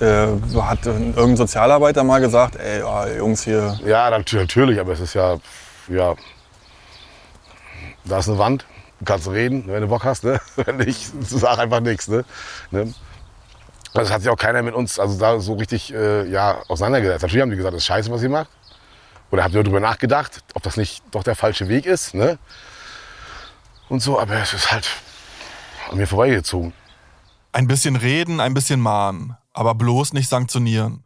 [0.00, 0.26] äh,
[0.60, 3.78] hat irgendein Sozialarbeiter mal gesagt, ey, oh, Jungs hier.
[3.84, 5.38] Ja, natürlich, aber es ist ja,
[5.88, 6.14] ja,
[8.04, 8.66] da ist eine Wand,
[8.98, 10.40] du kannst reden, wenn du Bock hast, ne?
[10.56, 12.08] wenn nicht, sag einfach nichts.
[12.08, 12.24] Ne?
[12.70, 12.92] ne?
[13.94, 17.22] Also hat sich auch keiner mit uns also da so richtig äh, ja, auseinandergesetzt.
[17.22, 18.50] Natürlich haben die gesagt, das ist scheiße, was ihr macht.
[19.30, 22.14] Oder habt ihr darüber nachgedacht, ob das nicht doch der falsche Weg ist.
[22.14, 22.38] Ne?
[23.88, 24.88] Und so, aber es ist halt
[25.90, 26.72] an mir vorbeigezogen.
[27.52, 31.04] Ein bisschen reden, ein bisschen mahnen, aber bloß nicht sanktionieren.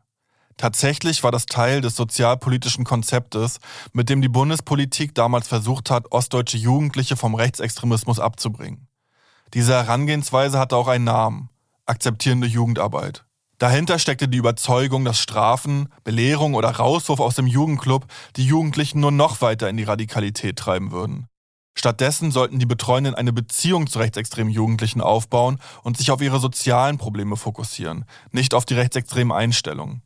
[0.57, 3.59] Tatsächlich war das Teil des sozialpolitischen Konzeptes,
[3.93, 8.87] mit dem die Bundespolitik damals versucht hat, ostdeutsche Jugendliche vom Rechtsextremismus abzubringen.
[9.55, 11.49] Diese Herangehensweise hatte auch einen Namen,
[11.87, 13.25] akzeptierende Jugendarbeit.
[13.59, 19.13] Dahinter steckte die Überzeugung, dass Strafen, Belehrung oder Rauswurf aus dem Jugendclub die Jugendlichen nur
[19.13, 21.29] noch weiter in die Radikalität treiben würden.
[21.75, 26.99] Stattdessen sollten die Betreuenden eine Beziehung zu rechtsextremen Jugendlichen aufbauen und sich auf ihre sozialen
[26.99, 30.03] Probleme fokussieren, nicht auf die rechtsextremen Einstellungen.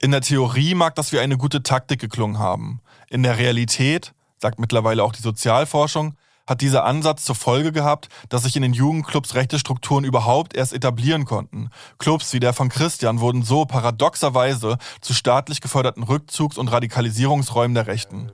[0.00, 2.80] In der Theorie mag das wie eine gute Taktik geklungen haben.
[3.08, 6.14] In der Realität, sagt mittlerweile auch die Sozialforschung,
[6.48, 10.72] hat dieser Ansatz zur Folge gehabt, dass sich in den Jugendclubs rechte Strukturen überhaupt erst
[10.72, 11.68] etablieren konnten.
[11.98, 17.86] Clubs wie der von Christian wurden so paradoxerweise zu staatlich geförderten Rückzugs- und Radikalisierungsräumen der
[17.86, 18.32] Rechten.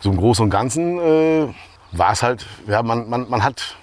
[0.00, 1.48] So im Großen und Ganzen äh,
[1.92, 3.76] war es halt, ja, man, man, man hat,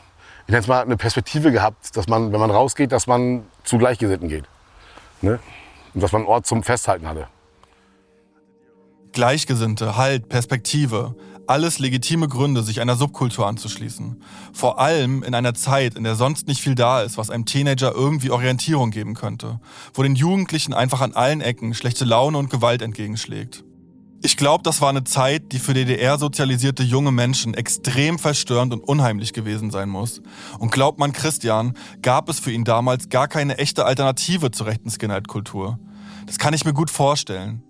[0.45, 3.79] ich nenne es mal, eine Perspektive gehabt, dass man, wenn man rausgeht, dass man zu
[3.79, 4.45] Gleichgesinnten geht.
[5.21, 5.39] Ne?
[5.95, 7.27] Und dass man einen Ort zum Festhalten hatte.
[9.11, 11.15] Gleichgesinnte, Halt, Perspektive.
[11.51, 14.21] Alles legitime Gründe, sich einer Subkultur anzuschließen.
[14.53, 17.93] Vor allem in einer Zeit, in der sonst nicht viel da ist, was einem Teenager
[17.93, 19.59] irgendwie Orientierung geben könnte.
[19.93, 23.65] Wo den Jugendlichen einfach an allen Ecken schlechte Laune und Gewalt entgegenschlägt.
[24.21, 29.33] Ich glaube, das war eine Zeit, die für DDR-sozialisierte junge Menschen extrem verstörend und unheimlich
[29.33, 30.21] gewesen sein muss.
[30.57, 34.89] Und glaubt man Christian, gab es für ihn damals gar keine echte Alternative zur rechten
[34.89, 35.79] Skinhead-Kultur.
[36.27, 37.61] Das kann ich mir gut vorstellen.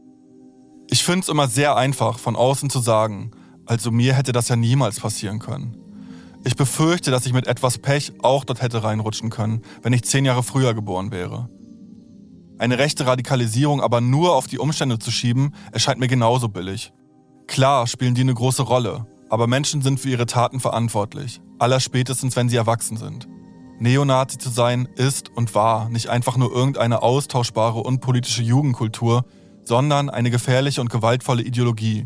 [0.87, 3.31] Ich finde es immer sehr einfach, von außen zu sagen,
[3.71, 5.77] also mir hätte das ja niemals passieren können.
[6.43, 10.25] Ich befürchte, dass ich mit etwas Pech auch dort hätte reinrutschen können, wenn ich zehn
[10.25, 11.47] Jahre früher geboren wäre.
[12.59, 16.91] Eine rechte Radikalisierung aber nur auf die Umstände zu schieben, erscheint mir genauso billig.
[17.47, 22.49] Klar spielen die eine große Rolle, aber Menschen sind für ihre Taten verantwortlich, allerspätestens wenn
[22.49, 23.29] sie erwachsen sind.
[23.79, 29.23] Neonazi zu sein ist und war nicht einfach nur irgendeine austauschbare unpolitische Jugendkultur,
[29.63, 32.05] sondern eine gefährliche und gewaltvolle Ideologie.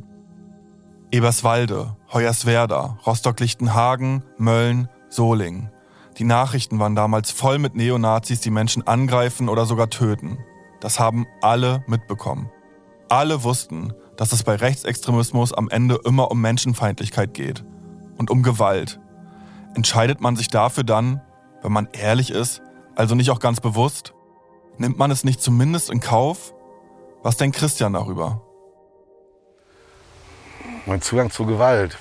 [1.15, 5.71] Eberswalde, Hoyerswerda, Rostock-Lichtenhagen, Mölln, Solingen.
[6.17, 10.39] Die Nachrichten waren damals voll mit Neonazis, die Menschen angreifen oder sogar töten.
[10.81, 12.51] Das haben alle mitbekommen.
[13.07, 17.63] Alle wussten, dass es bei Rechtsextremismus am Ende immer um Menschenfeindlichkeit geht
[18.17, 18.99] und um Gewalt.
[19.73, 21.21] Entscheidet man sich dafür dann,
[21.61, 22.61] wenn man ehrlich ist,
[22.97, 24.13] also nicht auch ganz bewusst?
[24.77, 26.53] Nimmt man es nicht zumindest in Kauf?
[27.23, 28.44] Was denkt Christian darüber?
[30.85, 31.97] Mein Zugang zur Gewalt.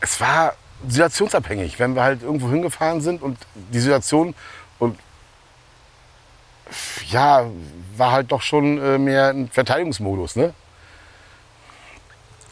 [0.00, 0.54] Es war
[0.86, 4.34] situationsabhängig, wenn wir halt irgendwo hingefahren sind und die Situation
[4.78, 4.98] und
[7.08, 7.46] ja,
[7.96, 10.36] war halt doch schon äh, mehr ein Verteidigungsmodus.
[10.36, 10.54] Ne?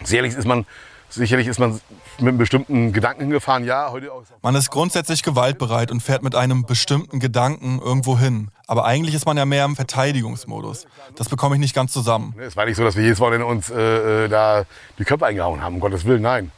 [0.03, 0.67] Sicherlich ist man,
[1.11, 1.81] sicherlich ist man
[2.19, 4.23] mit einem bestimmten Gedanken hingefahren, ja, heute auch.
[4.43, 8.51] Man ist grundsätzlich gewaltbereit und fährt mit einem bestimmten Gedanken irgendwo hin.
[8.67, 10.87] Aber eigentlich ist man ja mehr im Verteidigungsmodus.
[11.17, 12.35] Das bekomme ich nicht ganz zusammen.
[12.39, 14.65] Es war nicht so, dass wir jedes Wochenende uns äh, äh, da
[14.99, 16.51] die Köpfe eingehauen haben, um Gottes Willen, nein.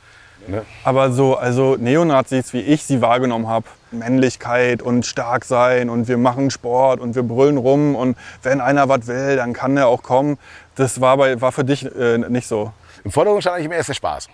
[0.46, 0.62] Ne?
[0.82, 6.18] Aber so, also Neonazis, wie ich sie wahrgenommen habe, Männlichkeit und stark sein und wir
[6.18, 10.02] machen Sport und wir brüllen rum und wenn einer was will, dann kann der auch
[10.02, 10.38] kommen.
[10.74, 12.72] Das war, bei, war für dich äh, nicht so.
[13.04, 14.28] Im Vordergrund stand eigentlich immer erst der Spaß.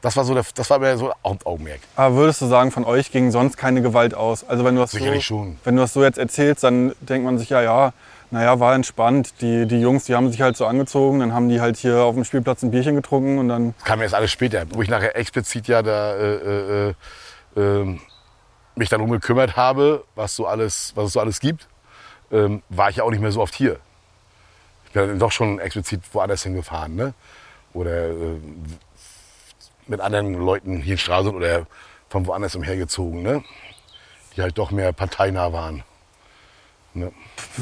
[0.00, 1.80] Das war so, der, das war mir so Hauptaugenmerk.
[1.96, 4.48] Aber würdest du sagen, von euch ging sonst keine Gewalt aus?
[4.48, 5.58] Also wenn du das Sicherlich so, schon.
[5.64, 7.92] Wenn du das so jetzt erzählst, dann denkt man sich ja, ja,
[8.30, 9.40] naja, war entspannt.
[9.40, 12.14] Die, die Jungs, die haben sich halt so angezogen, dann haben die halt hier auf
[12.14, 13.74] dem Spielplatz ein Bierchen getrunken und dann.
[13.78, 16.94] Das kam erst alles später, wo ich nachher explizit ja da äh, äh,
[17.56, 17.98] äh,
[18.76, 21.66] mich darum gekümmert habe, was, so alles, was es so alles gibt,
[22.30, 23.80] ähm, war ich ja auch nicht mehr so oft hier.
[24.86, 26.94] Ich bin dann doch schon explizit woanders hingefahren.
[26.94, 27.14] Ne?
[27.74, 28.36] Oder äh,
[29.88, 31.66] mit anderen Leuten hier in Stralsund oder
[32.08, 33.42] von woanders umhergezogen, ne?
[34.36, 35.82] die halt doch mehr parteinah waren.
[36.94, 37.12] Ne?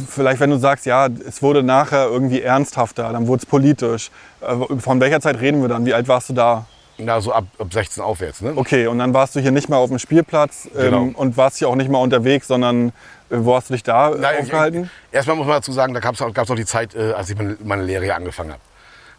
[0.08, 4.10] Vielleicht, wenn du sagst, ja, es wurde nachher irgendwie ernsthafter, dann wurde es politisch.
[4.40, 5.84] Äh, Von welcher Zeit reden wir dann?
[5.84, 6.66] Wie alt warst du da?
[6.98, 8.40] Na, so ab, ab 16 aufwärts.
[8.40, 8.52] Ne?
[8.56, 11.02] Okay, und dann warst du hier nicht mehr auf dem Spielplatz ähm, Genau.
[11.14, 12.92] und warst hier auch nicht mehr unterwegs, sondern äh,
[13.30, 14.90] wo hast du dich da äh, Nein, aufgehalten?
[15.12, 17.56] Erstmal muss man dazu sagen, da gab es auch die Zeit, äh, als ich meine,
[17.62, 18.62] meine Lehre hier angefangen habe.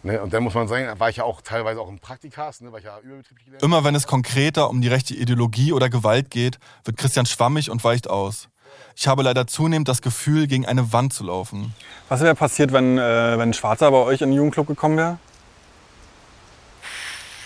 [0.02, 0.20] Ne?
[0.22, 2.70] Und dann muss man sagen, da war ich ja auch teilweise auch im Praktikas, ne?
[2.70, 3.62] war ich ja überbetrieblich gelernt.
[3.62, 7.82] Immer wenn es konkreter um die rechte Ideologie oder Gewalt geht, wird Christian schwammig und
[7.84, 8.48] weicht aus.
[8.94, 11.74] Ich habe leider zunehmend das Gefühl, gegen eine Wand zu laufen.
[12.08, 15.18] Was wäre passiert, wenn, äh, wenn ein Schwarzer bei euch in den Jugendclub gekommen wäre?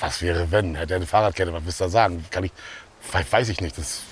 [0.01, 0.75] Was wäre, wenn?
[0.75, 2.25] Hätte er eine Fahrradkette, was willst du da sagen?
[2.31, 2.53] Kann ich,
[3.13, 4.03] we- weiß ich nicht, das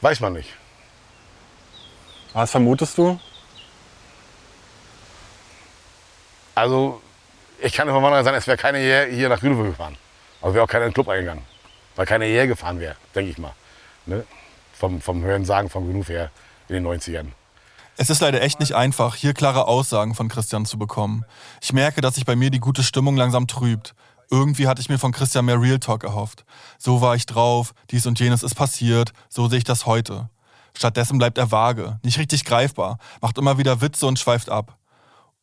[0.00, 0.50] weiß man nicht.
[2.32, 3.18] Was vermutest du?
[6.54, 7.00] Also,
[7.60, 9.96] ich kann von vornherein sagen, es wäre keiner hier, hier nach Grünhof gefahren.
[10.40, 11.44] Also wäre auch keiner in den Club eingegangen.
[11.96, 13.52] Weil keiner hierher gefahren wäre, denke ich mal.
[14.06, 14.24] Ne?
[14.72, 16.30] Vom, vom Hören sagen von Grünhof her
[16.68, 17.26] in den 90ern.
[17.96, 21.24] Es ist leider echt nicht einfach, hier klare Aussagen von Christian zu bekommen.
[21.60, 23.94] Ich merke, dass sich bei mir die gute Stimmung langsam trübt.
[24.30, 26.44] Irgendwie hatte ich mir von Christian mehr Real Talk erhofft.
[26.78, 30.28] So war ich drauf, dies und jenes ist passiert, so sehe ich das heute.
[30.76, 34.76] Stattdessen bleibt er vage, nicht richtig greifbar, macht immer wieder Witze und schweift ab.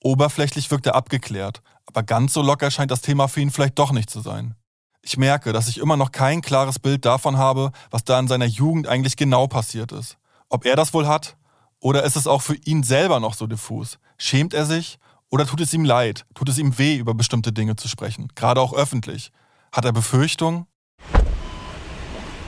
[0.01, 1.61] Oberflächlich wirkt er abgeklärt,
[1.95, 4.55] aber ganz so locker scheint das Thema für ihn vielleicht doch nicht zu sein.
[5.01, 8.45] Ich merke, dass ich immer noch kein klares Bild davon habe, was da in seiner
[8.45, 10.17] Jugend eigentlich genau passiert ist.
[10.49, 11.37] Ob er das wohl hat?
[11.79, 13.97] Oder ist es auch für ihn selber noch so diffus?
[14.17, 14.99] Schämt er sich?
[15.29, 16.25] Oder tut es ihm leid?
[16.33, 18.27] Tut es ihm weh, über bestimmte Dinge zu sprechen?
[18.35, 19.31] Gerade auch öffentlich.
[19.71, 20.65] Hat er Befürchtungen?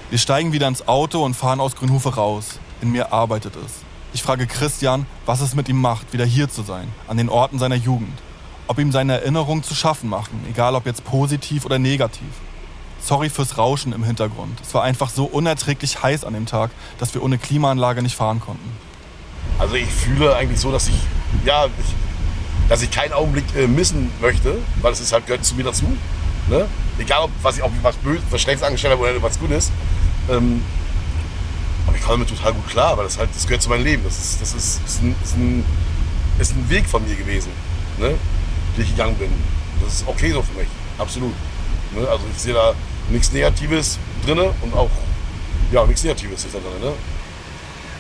[0.10, 2.60] Wir steigen wieder ins Auto und fahren aus Grünhofe raus.
[2.82, 3.72] In mir arbeitet es.
[4.12, 7.60] Ich frage Christian, was es mit ihm macht, wieder hier zu sein, an den Orten
[7.60, 8.27] seiner Jugend.
[8.68, 12.28] Ob ihm seine Erinnerungen zu schaffen machen, egal ob jetzt positiv oder negativ.
[13.00, 14.60] Sorry fürs Rauschen im Hintergrund.
[14.62, 18.42] Es war einfach so unerträglich heiß an dem Tag, dass wir ohne Klimaanlage nicht fahren
[18.42, 18.70] konnten.
[19.60, 20.96] Also ich fühle eigentlich so, dass ich,
[21.46, 25.64] ja, ich, dass ich keinen Augenblick äh, missen möchte, weil es halt gehört zu mir
[25.64, 25.86] dazu.
[26.50, 26.68] Ne?
[27.00, 29.72] Egal, ob was ich auch was Böses, was Schlechtes angestellt habe oder was Gutes.
[30.30, 30.62] Ähm,
[31.88, 34.04] aber ich komme damit total gut klar, weil das halt, das gehört zu meinem Leben.
[34.04, 35.66] Das ist, das ist, ist, ein, ist, ein,
[36.40, 37.52] ist ein Weg von mir gewesen,
[37.98, 38.16] ne?
[38.84, 39.32] Ich gegangen bin.
[39.84, 41.34] Das ist okay so für mich, absolut.
[41.94, 42.08] Ne?
[42.08, 42.74] Also ich sehe da
[43.10, 44.90] nichts Negatives drin und auch
[45.72, 46.82] ja, nichts Negatives ist da drin.
[46.82, 46.94] Ne?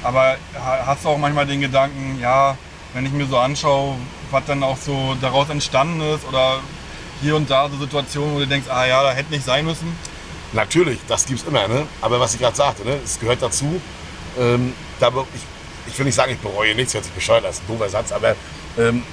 [0.03, 2.57] Aber ha- hast du auch manchmal den Gedanken, ja,
[2.93, 3.95] wenn ich mir so anschaue,
[4.31, 6.59] was dann auch so daraus entstanden ist oder
[7.21, 9.95] hier und da so Situationen, wo du denkst, ah ja, da hätte nicht sein müssen?
[10.53, 11.67] Natürlich, das gibt es immer.
[11.67, 11.85] Ne?
[12.01, 12.97] Aber was ich gerade sagte, ne?
[13.03, 13.81] es gehört dazu.
[14.39, 17.63] Ähm, da, ich, ich will nicht sagen, ich bereue nichts, hört sich bescheuert, das ist
[17.63, 18.35] ein doofer Satz, aber
[18.77, 19.03] ähm,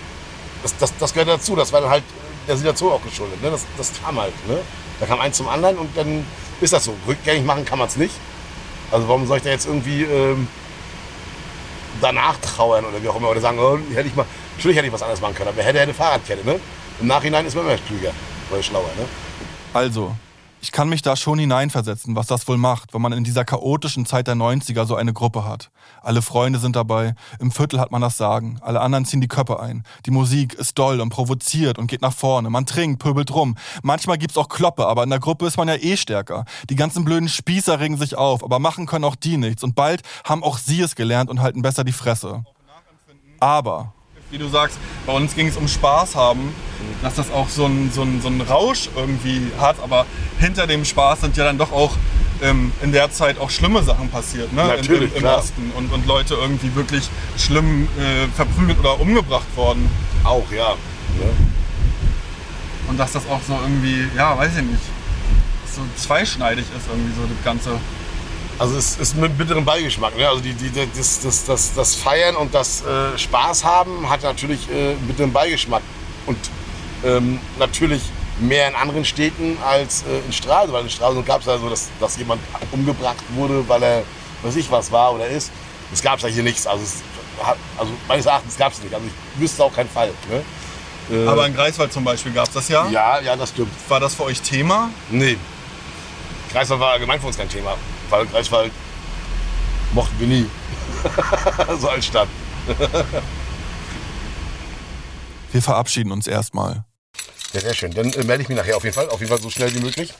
[0.64, 1.54] das, das, das gehört dazu.
[1.54, 2.02] Das war dann halt
[2.48, 3.40] der Situation auch geschuldet.
[3.42, 3.50] Ne?
[3.50, 4.32] Das, das kam halt.
[4.48, 4.58] Ne?
[4.98, 6.26] Da kam eins zum anderen und dann
[6.60, 6.94] ist das so.
[7.06, 8.14] Rückgängig machen kann man es nicht.
[8.90, 10.48] Also warum soll ich da jetzt irgendwie ähm,
[12.00, 14.26] danach trauern oder wie auch immer oder sagen, oh, hätte ich mal,
[14.56, 16.44] natürlich hätte ich was anderes machen können, aber hätte, hätte Fahrradkette.
[16.44, 16.58] Ne?
[17.00, 18.12] Im Nachhinein ist man immer klüger
[18.50, 18.90] oder schlauer.
[18.96, 19.06] Ne?
[19.72, 20.14] Also,
[20.64, 24.06] ich kann mich da schon hineinversetzen, was das wohl macht, wenn man in dieser chaotischen
[24.06, 25.70] Zeit der 90er so eine Gruppe hat.
[26.00, 29.60] Alle Freunde sind dabei, im Viertel hat man das Sagen, alle anderen ziehen die Köpfe
[29.60, 29.84] ein.
[30.06, 33.58] Die Musik ist doll und provoziert und geht nach vorne, man trinkt, pöbelt rum.
[33.82, 36.46] Manchmal gibt's auch Kloppe, aber in der Gruppe ist man ja eh stärker.
[36.70, 39.64] Die ganzen blöden Spießer regen sich auf, aber machen können auch die nichts.
[39.64, 42.42] Und bald haben auch sie es gelernt und halten besser die Fresse.
[43.38, 43.92] Aber
[44.30, 46.54] Wie du sagst, bei uns ging es um Spaß haben,
[47.02, 50.06] dass das auch so ein, so, ein, so ein Rausch irgendwie hat, aber
[50.38, 51.96] hinter dem Spaß sind ja dann doch auch
[52.42, 54.64] ähm, in der Zeit auch schlimme Sachen passiert, ne?
[54.66, 55.30] Natürlich, Im, im, im.
[55.30, 57.08] Osten und, und Leute irgendwie wirklich
[57.38, 59.88] schlimm äh, verprügelt oder umgebracht worden.
[60.24, 60.70] Auch, ja.
[60.70, 61.30] Ne?
[62.88, 64.82] Und dass das auch so irgendwie, ja, weiß ich nicht,
[65.74, 67.80] so zweischneidig ist irgendwie so das Ganze.
[68.58, 70.16] Also es ist mit bitterem Beigeschmack.
[70.16, 70.28] Ne?
[70.28, 74.68] Also die, die, das, das, das, das Feiern und das äh, Spaß haben hat natürlich
[74.70, 75.82] äh, einen bitteren Beigeschmack.
[76.26, 76.38] Und
[77.04, 78.02] ähm, natürlich
[78.40, 80.72] mehr in anderen Städten als äh, in Stralsund.
[80.72, 82.40] Weil in Stralsund gab es ja so, dass, dass jemand
[82.70, 84.02] umgebracht wurde, weil er,
[84.42, 85.50] weiß ich was war oder ist.
[85.90, 86.66] Das gab es ja hier nichts.
[86.66, 87.02] Also, es
[87.76, 88.94] also meines Erachtens gab es nicht.
[88.94, 90.12] Also ich wüsste auch keinen Fall.
[90.30, 90.44] Ne?
[91.16, 92.88] Äh, Aber in Greifswald zum Beispiel gab es das ja?
[92.88, 93.72] Ja, ja, das stimmt.
[93.88, 94.90] War das für euch Thema?
[95.10, 95.36] Nee.
[96.52, 97.76] Greifswald war allgemein für uns kein Thema.
[98.10, 98.72] Weil Greifswald
[99.92, 100.46] mochten wir nie.
[101.80, 102.28] so als Stadt.
[105.52, 106.84] Wir verabschieden uns erstmal.
[107.52, 107.92] Ja, sehr schön.
[107.92, 109.08] Dann äh, melde ich mich nachher auf jeden Fall.
[109.08, 110.12] Auf jeden Fall so schnell wie möglich.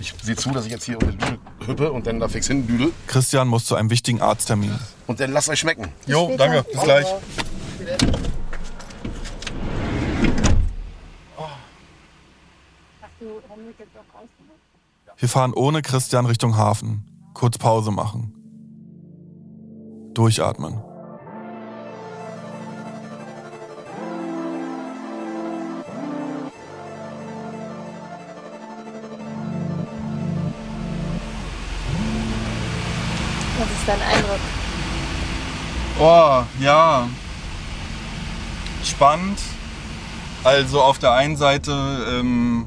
[0.00, 2.48] Ich sehe zu, dass ich jetzt hier um den Düdel hüppe und dann da fix
[2.48, 2.92] hin düdel.
[3.06, 4.78] Christian muss zu einem wichtigen Arzttermin.
[5.06, 5.88] Und dann lasst euch schmecken.
[6.06, 6.64] Jo, danke.
[6.64, 7.06] Bis gleich.
[15.16, 17.13] Wir fahren ohne Christian Richtung Hafen.
[17.34, 18.32] Kurz Pause machen.
[20.14, 20.80] Durchatmen.
[33.58, 34.40] Was ist dein Eindruck?
[35.98, 37.08] Oh, ja.
[38.84, 39.40] Spannend.
[40.44, 41.72] Also auf der einen Seite,
[42.10, 42.66] ähm,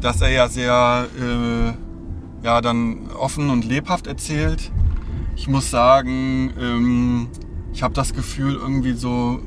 [0.00, 1.91] dass er ja sehr äh,
[2.42, 4.72] ja, dann offen und lebhaft erzählt.
[5.36, 7.28] Ich muss sagen, ähm,
[7.72, 9.40] ich habe das Gefühl irgendwie so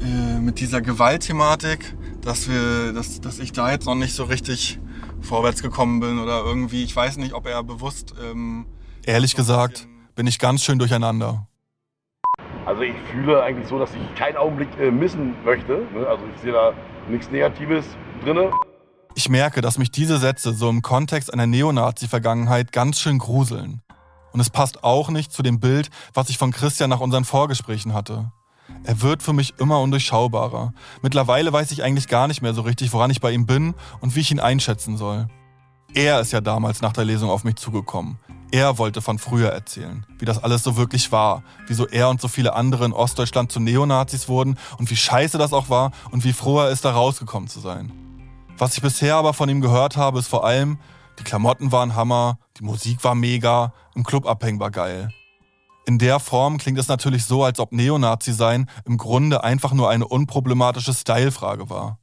[0.00, 4.80] äh, mit dieser Gewaltthematik, dass wir, dass, dass ich da jetzt noch nicht so richtig
[5.20, 8.66] vorwärts gekommen bin oder irgendwie, ich weiß nicht, ob er bewusst ähm,
[9.06, 11.46] Ehrlich gesagt, bin ich ganz schön durcheinander.
[12.64, 15.86] Also ich fühle eigentlich so, dass ich keinen Augenblick äh, missen möchte.
[15.94, 16.06] Ne?
[16.06, 16.72] Also ich sehe da
[17.10, 17.84] nichts Negatives
[18.24, 18.50] drin.
[19.16, 23.80] Ich merke, dass mich diese Sätze so im Kontext einer Neonazi-Vergangenheit ganz schön gruseln.
[24.32, 27.94] Und es passt auch nicht zu dem Bild, was ich von Christian nach unseren Vorgesprächen
[27.94, 28.32] hatte.
[28.82, 30.72] Er wird für mich immer undurchschaubarer.
[31.00, 34.16] Mittlerweile weiß ich eigentlich gar nicht mehr so richtig, woran ich bei ihm bin und
[34.16, 35.28] wie ich ihn einschätzen soll.
[35.94, 38.18] Er ist ja damals nach der Lesung auf mich zugekommen.
[38.50, 42.26] Er wollte von früher erzählen, wie das alles so wirklich war, wieso er und so
[42.26, 46.32] viele andere in Ostdeutschland zu Neonazis wurden und wie scheiße das auch war und wie
[46.32, 47.92] froh er ist, da rausgekommen zu sein.
[48.56, 50.78] Was ich bisher aber von ihm gehört habe, ist vor allem,
[51.18, 55.10] die Klamotten waren Hammer, die Musik war mega, im Club abhängen war geil.
[55.86, 59.90] In der Form klingt es natürlich so, als ob Neonazi sein im Grunde einfach nur
[59.90, 61.98] eine unproblematische Stylefrage war.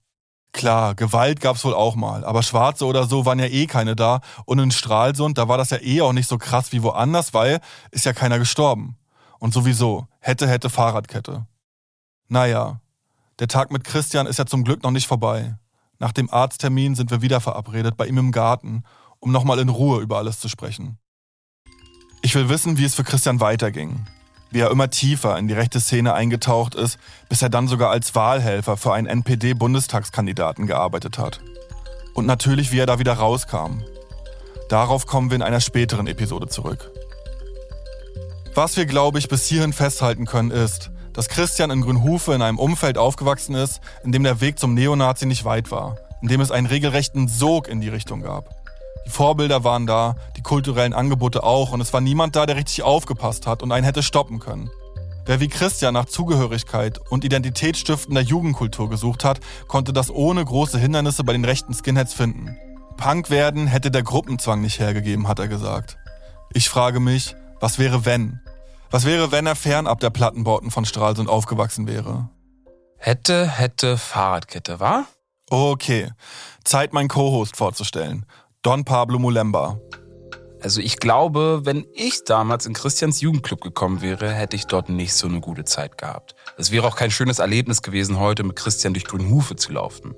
[0.51, 4.19] Klar, Gewalt gab's wohl auch mal, aber Schwarze oder so waren ja eh keine da
[4.45, 7.61] und in Stralsund, da war das ja eh auch nicht so krass wie woanders, weil
[7.91, 8.97] ist ja keiner gestorben.
[9.39, 11.47] Und sowieso, hätte, hätte Fahrradkette.
[12.27, 12.81] Naja,
[13.39, 15.55] der Tag mit Christian ist ja zum Glück noch nicht vorbei.
[16.01, 18.85] Nach dem Arzttermin sind wir wieder verabredet bei ihm im Garten,
[19.19, 20.97] um nochmal in Ruhe über alles zu sprechen.
[22.23, 24.07] Ich will wissen, wie es für Christian weiterging.
[24.49, 26.97] Wie er immer tiefer in die rechte Szene eingetaucht ist,
[27.29, 31.39] bis er dann sogar als Wahlhelfer für einen NPD-Bundestagskandidaten gearbeitet hat.
[32.15, 33.83] Und natürlich, wie er da wieder rauskam.
[34.69, 36.89] Darauf kommen wir in einer späteren Episode zurück.
[38.55, 42.59] Was wir, glaube ich, bis hierhin festhalten können, ist, dass Christian in Grünhufe in einem
[42.59, 46.51] Umfeld aufgewachsen ist, in dem der Weg zum Neonazi nicht weit war, in dem es
[46.51, 48.49] einen regelrechten Sog in die Richtung gab.
[49.05, 52.83] Die Vorbilder waren da, die kulturellen Angebote auch und es war niemand da, der richtig
[52.83, 54.69] aufgepasst hat und einen hätte stoppen können.
[55.25, 61.23] Wer wie Christian nach Zugehörigkeit und identitätsstiftender Jugendkultur gesucht hat, konnte das ohne große Hindernisse
[61.23, 62.57] bei den rechten Skinheads finden.
[62.97, 65.97] Punk werden hätte der Gruppenzwang nicht hergegeben, hat er gesagt.
[66.53, 68.41] Ich frage mich, was wäre wenn?
[68.91, 72.29] Was wäre, wenn er fernab der Plattenbauten von Stralsund aufgewachsen wäre?
[72.97, 75.07] Hätte, hätte, Fahrradkette, war?
[75.49, 76.11] Okay,
[76.65, 78.25] Zeit, meinen Co-Host vorzustellen.
[78.63, 79.79] Don Pablo Mulemba.
[80.61, 85.13] Also ich glaube, wenn ich damals in Christians Jugendclub gekommen wäre, hätte ich dort nicht
[85.13, 86.35] so eine gute Zeit gehabt.
[86.57, 90.15] Es wäre auch kein schönes Erlebnis gewesen, heute mit Christian durch Grünhufe zu laufen.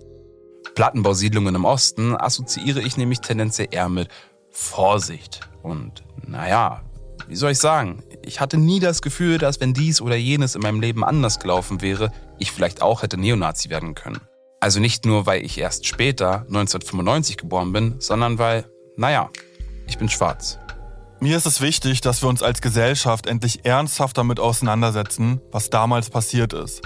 [0.74, 4.08] Plattenbausiedlungen im Osten assoziiere ich nämlich tendenziell eher mit
[4.50, 5.42] Vorsicht.
[5.62, 6.82] Und naja,
[7.28, 8.04] wie soll ich sagen?
[8.24, 11.82] Ich hatte nie das Gefühl, dass wenn dies oder jenes in meinem Leben anders gelaufen
[11.82, 14.22] wäre, ich vielleicht auch hätte Neonazi werden können.
[14.60, 18.66] Also nicht nur, weil ich erst später, 1995 geboren bin, sondern weil,
[18.96, 19.30] naja,
[19.88, 20.60] ich bin schwarz.
[21.20, 26.10] Mir ist es wichtig, dass wir uns als Gesellschaft endlich ernsthaft damit auseinandersetzen, was damals
[26.10, 26.82] passiert ist.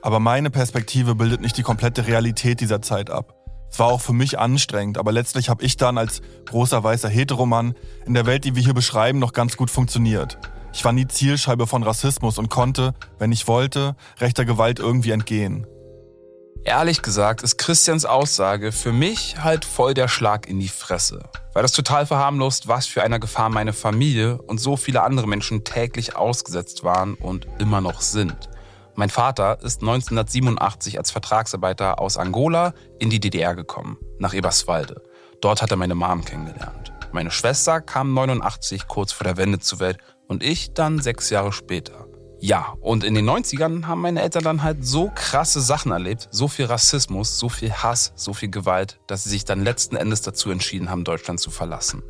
[0.00, 3.41] Aber meine Perspektive bildet nicht die komplette Realität dieser Zeit ab.
[3.72, 7.74] Es war auch für mich anstrengend, aber letztlich habe ich dann als großer weißer Heteromann
[8.04, 10.38] in der Welt, die wir hier beschreiben, noch ganz gut funktioniert.
[10.74, 15.66] Ich war nie Zielscheibe von Rassismus und konnte, wenn ich wollte, rechter Gewalt irgendwie entgehen.
[16.64, 21.22] Ehrlich gesagt ist Christians Aussage für mich halt voll der Schlag in die Fresse.
[21.54, 25.64] Weil das total verharmlost, was für einer Gefahr meine Familie und so viele andere Menschen
[25.64, 28.50] täglich ausgesetzt waren und immer noch sind.
[28.94, 35.02] Mein Vater ist 1987 als Vertragsarbeiter aus Angola in die DDR gekommen, nach Eberswalde.
[35.40, 36.92] Dort hat er meine Mom kennengelernt.
[37.10, 41.52] Meine Schwester kam 89 kurz vor der Wende zur Welt und ich dann sechs Jahre
[41.52, 42.06] später.
[42.38, 46.48] Ja, und in den 90ern haben meine Eltern dann halt so krasse Sachen erlebt, so
[46.48, 50.50] viel Rassismus, so viel Hass, so viel Gewalt, dass sie sich dann letzten Endes dazu
[50.50, 52.02] entschieden haben, Deutschland zu verlassen.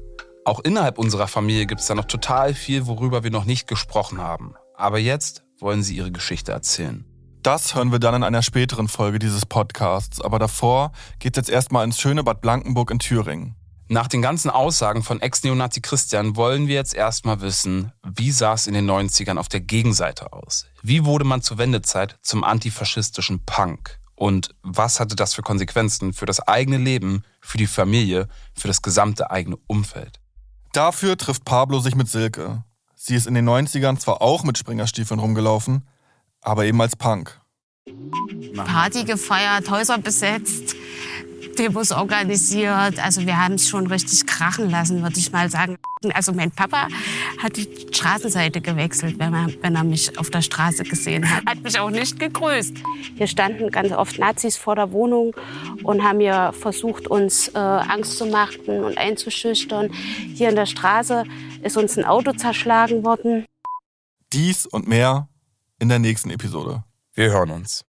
[0.45, 4.19] Auch innerhalb unserer Familie gibt es da noch total viel, worüber wir noch nicht gesprochen
[4.19, 4.55] haben.
[4.75, 7.05] Aber jetzt wollen sie ihre Geschichte erzählen.
[7.43, 11.85] Das hören wir dann in einer späteren Folge dieses Podcasts, aber davor geht's jetzt erstmal
[11.85, 13.57] ins schöne Bad Blankenburg in Thüringen.
[13.89, 18.67] Nach den ganzen Aussagen von Ex-Neonazi Christian wollen wir jetzt erstmal wissen, wie sah es
[18.67, 20.67] in den 90ern auf der Gegenseite aus?
[20.83, 23.99] Wie wurde man zur Wendezeit zum antifaschistischen Punk?
[24.15, 28.83] Und was hatte das für Konsequenzen für das eigene Leben, für die Familie, für das
[28.83, 30.21] gesamte eigene Umfeld?
[30.73, 32.65] Dafür trifft Pablo sich mit Silke.
[33.05, 35.89] Sie ist in den 90ern zwar auch mit Springerstiefeln rumgelaufen,
[36.41, 37.41] aber eben als Punk.
[38.55, 40.77] Party gefeiert, Häuser besetzt,
[41.59, 42.99] Demos organisiert.
[43.03, 45.77] Also wir haben es schon richtig krachen lassen, würde ich mal sagen.
[46.15, 46.89] Also mein Papa
[47.43, 51.45] hat die Straßenseite gewechselt, wenn er, wenn er mich auf der Straße gesehen hat.
[51.47, 52.77] Hat mich auch nicht gegrüßt.
[53.17, 55.35] Hier standen ganz oft Nazis vor der Wohnung
[55.83, 59.93] und haben mir versucht, uns äh, Angst zu machen und einzuschüchtern.
[59.93, 61.25] Hier in der Straße
[61.63, 63.45] ist uns ein Auto zerschlagen worden.
[64.33, 65.29] Dies und mehr
[65.79, 66.85] in der nächsten Episode.
[67.15, 67.85] Wir hören uns.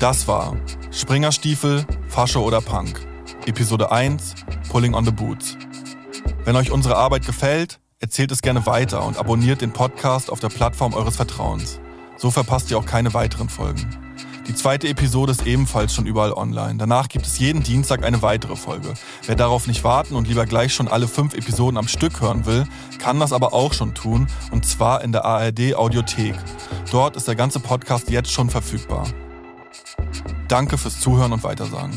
[0.00, 0.56] Das war
[0.90, 3.06] Springerstiefel, Fasche oder Punk.
[3.44, 4.34] Episode 1,
[4.70, 5.58] Pulling on the Boots.
[6.42, 10.48] Wenn euch unsere Arbeit gefällt, erzählt es gerne weiter und abonniert den Podcast auf der
[10.48, 11.80] Plattform eures Vertrauens.
[12.16, 13.86] So verpasst ihr auch keine weiteren Folgen.
[14.48, 16.78] Die zweite Episode ist ebenfalls schon überall online.
[16.78, 18.94] Danach gibt es jeden Dienstag eine weitere Folge.
[19.26, 22.66] Wer darauf nicht warten und lieber gleich schon alle fünf Episoden am Stück hören will,
[22.98, 26.36] kann das aber auch schon tun und zwar in der ARD Audiothek.
[26.90, 29.06] Dort ist der ganze Podcast jetzt schon verfügbar.
[30.50, 31.92] Danke fürs Zuhören und Weitersagen.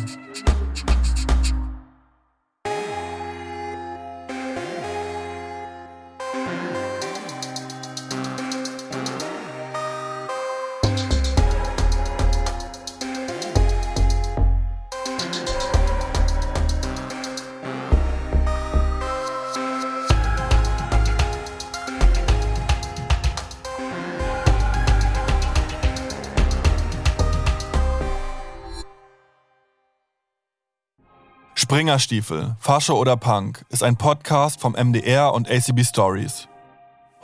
[31.73, 36.47] Springerstiefel, Fasche oder Punk ist ein Podcast vom MDR und ACB Stories.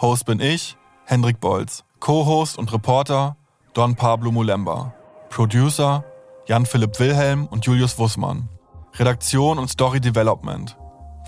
[0.01, 0.75] Host bin ich,
[1.05, 1.83] Hendrik Bolz.
[1.99, 3.37] Co-Host und Reporter
[3.75, 4.91] Don Pablo Mulemba.
[5.29, 6.03] Producer
[6.47, 8.49] Jan-Philipp Wilhelm und Julius Wussmann.
[8.95, 10.75] Redaktion und Story Development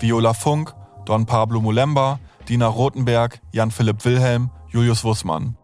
[0.00, 2.18] Viola Funk, Don Pablo Mulemba,
[2.48, 5.56] Dina Rothenberg, Jan-Philipp Wilhelm, Julius Wussmann.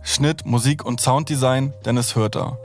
[0.00, 2.56] Schnitt, Musik und Sounddesign Dennis Hürter.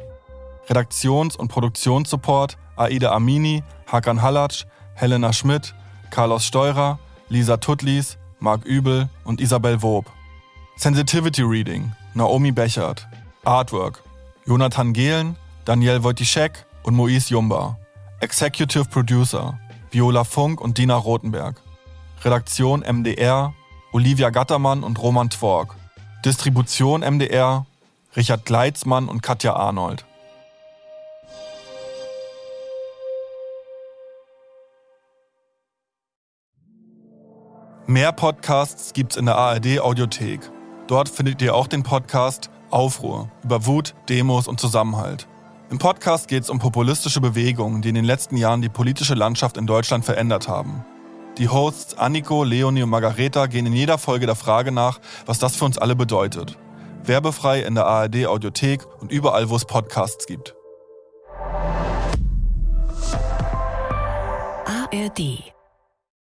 [0.68, 5.74] Redaktions- und Produktionssupport Aida Amini, Hakan Halatsch, Helena Schmidt,
[6.10, 7.00] Carlos Steurer,
[7.30, 10.06] Lisa Tutlis, Marc Übel und Isabel Wob.
[10.78, 13.08] Sensitivity Reading Naomi Bechert.
[13.46, 14.02] Artwork
[14.46, 15.36] Jonathan Gehlen,
[15.66, 17.78] Daniel Wojciszek und Mois Jumba.
[18.20, 19.60] Executive Producer
[19.92, 21.62] Viola Funk und Dina Rothenberg.
[22.24, 23.54] Redaktion MDR
[23.92, 25.76] Olivia Gattermann und Roman Twork.
[26.26, 27.66] Distribution MDR
[28.16, 30.06] Richard Gleitzmann und Katja Arnold.
[37.86, 40.40] Mehr Podcasts gibt's in der ARD Audiothek.
[40.88, 45.28] Dort findet ihr auch den Podcast Aufruhr über Wut, Demos und Zusammenhalt.
[45.70, 49.58] Im Podcast geht es um populistische Bewegungen, die in den letzten Jahren die politische Landschaft
[49.58, 50.86] in Deutschland verändert haben.
[51.38, 55.58] Die Hosts Anniko, Leonie und Margareta gehen in jeder Folge der Frage nach, was das
[55.58, 56.58] für uns alle bedeutet.
[57.04, 60.56] Werbefrei in der ARD Audiothek und überall, wo es Podcasts gibt.
[64.66, 65.53] ARD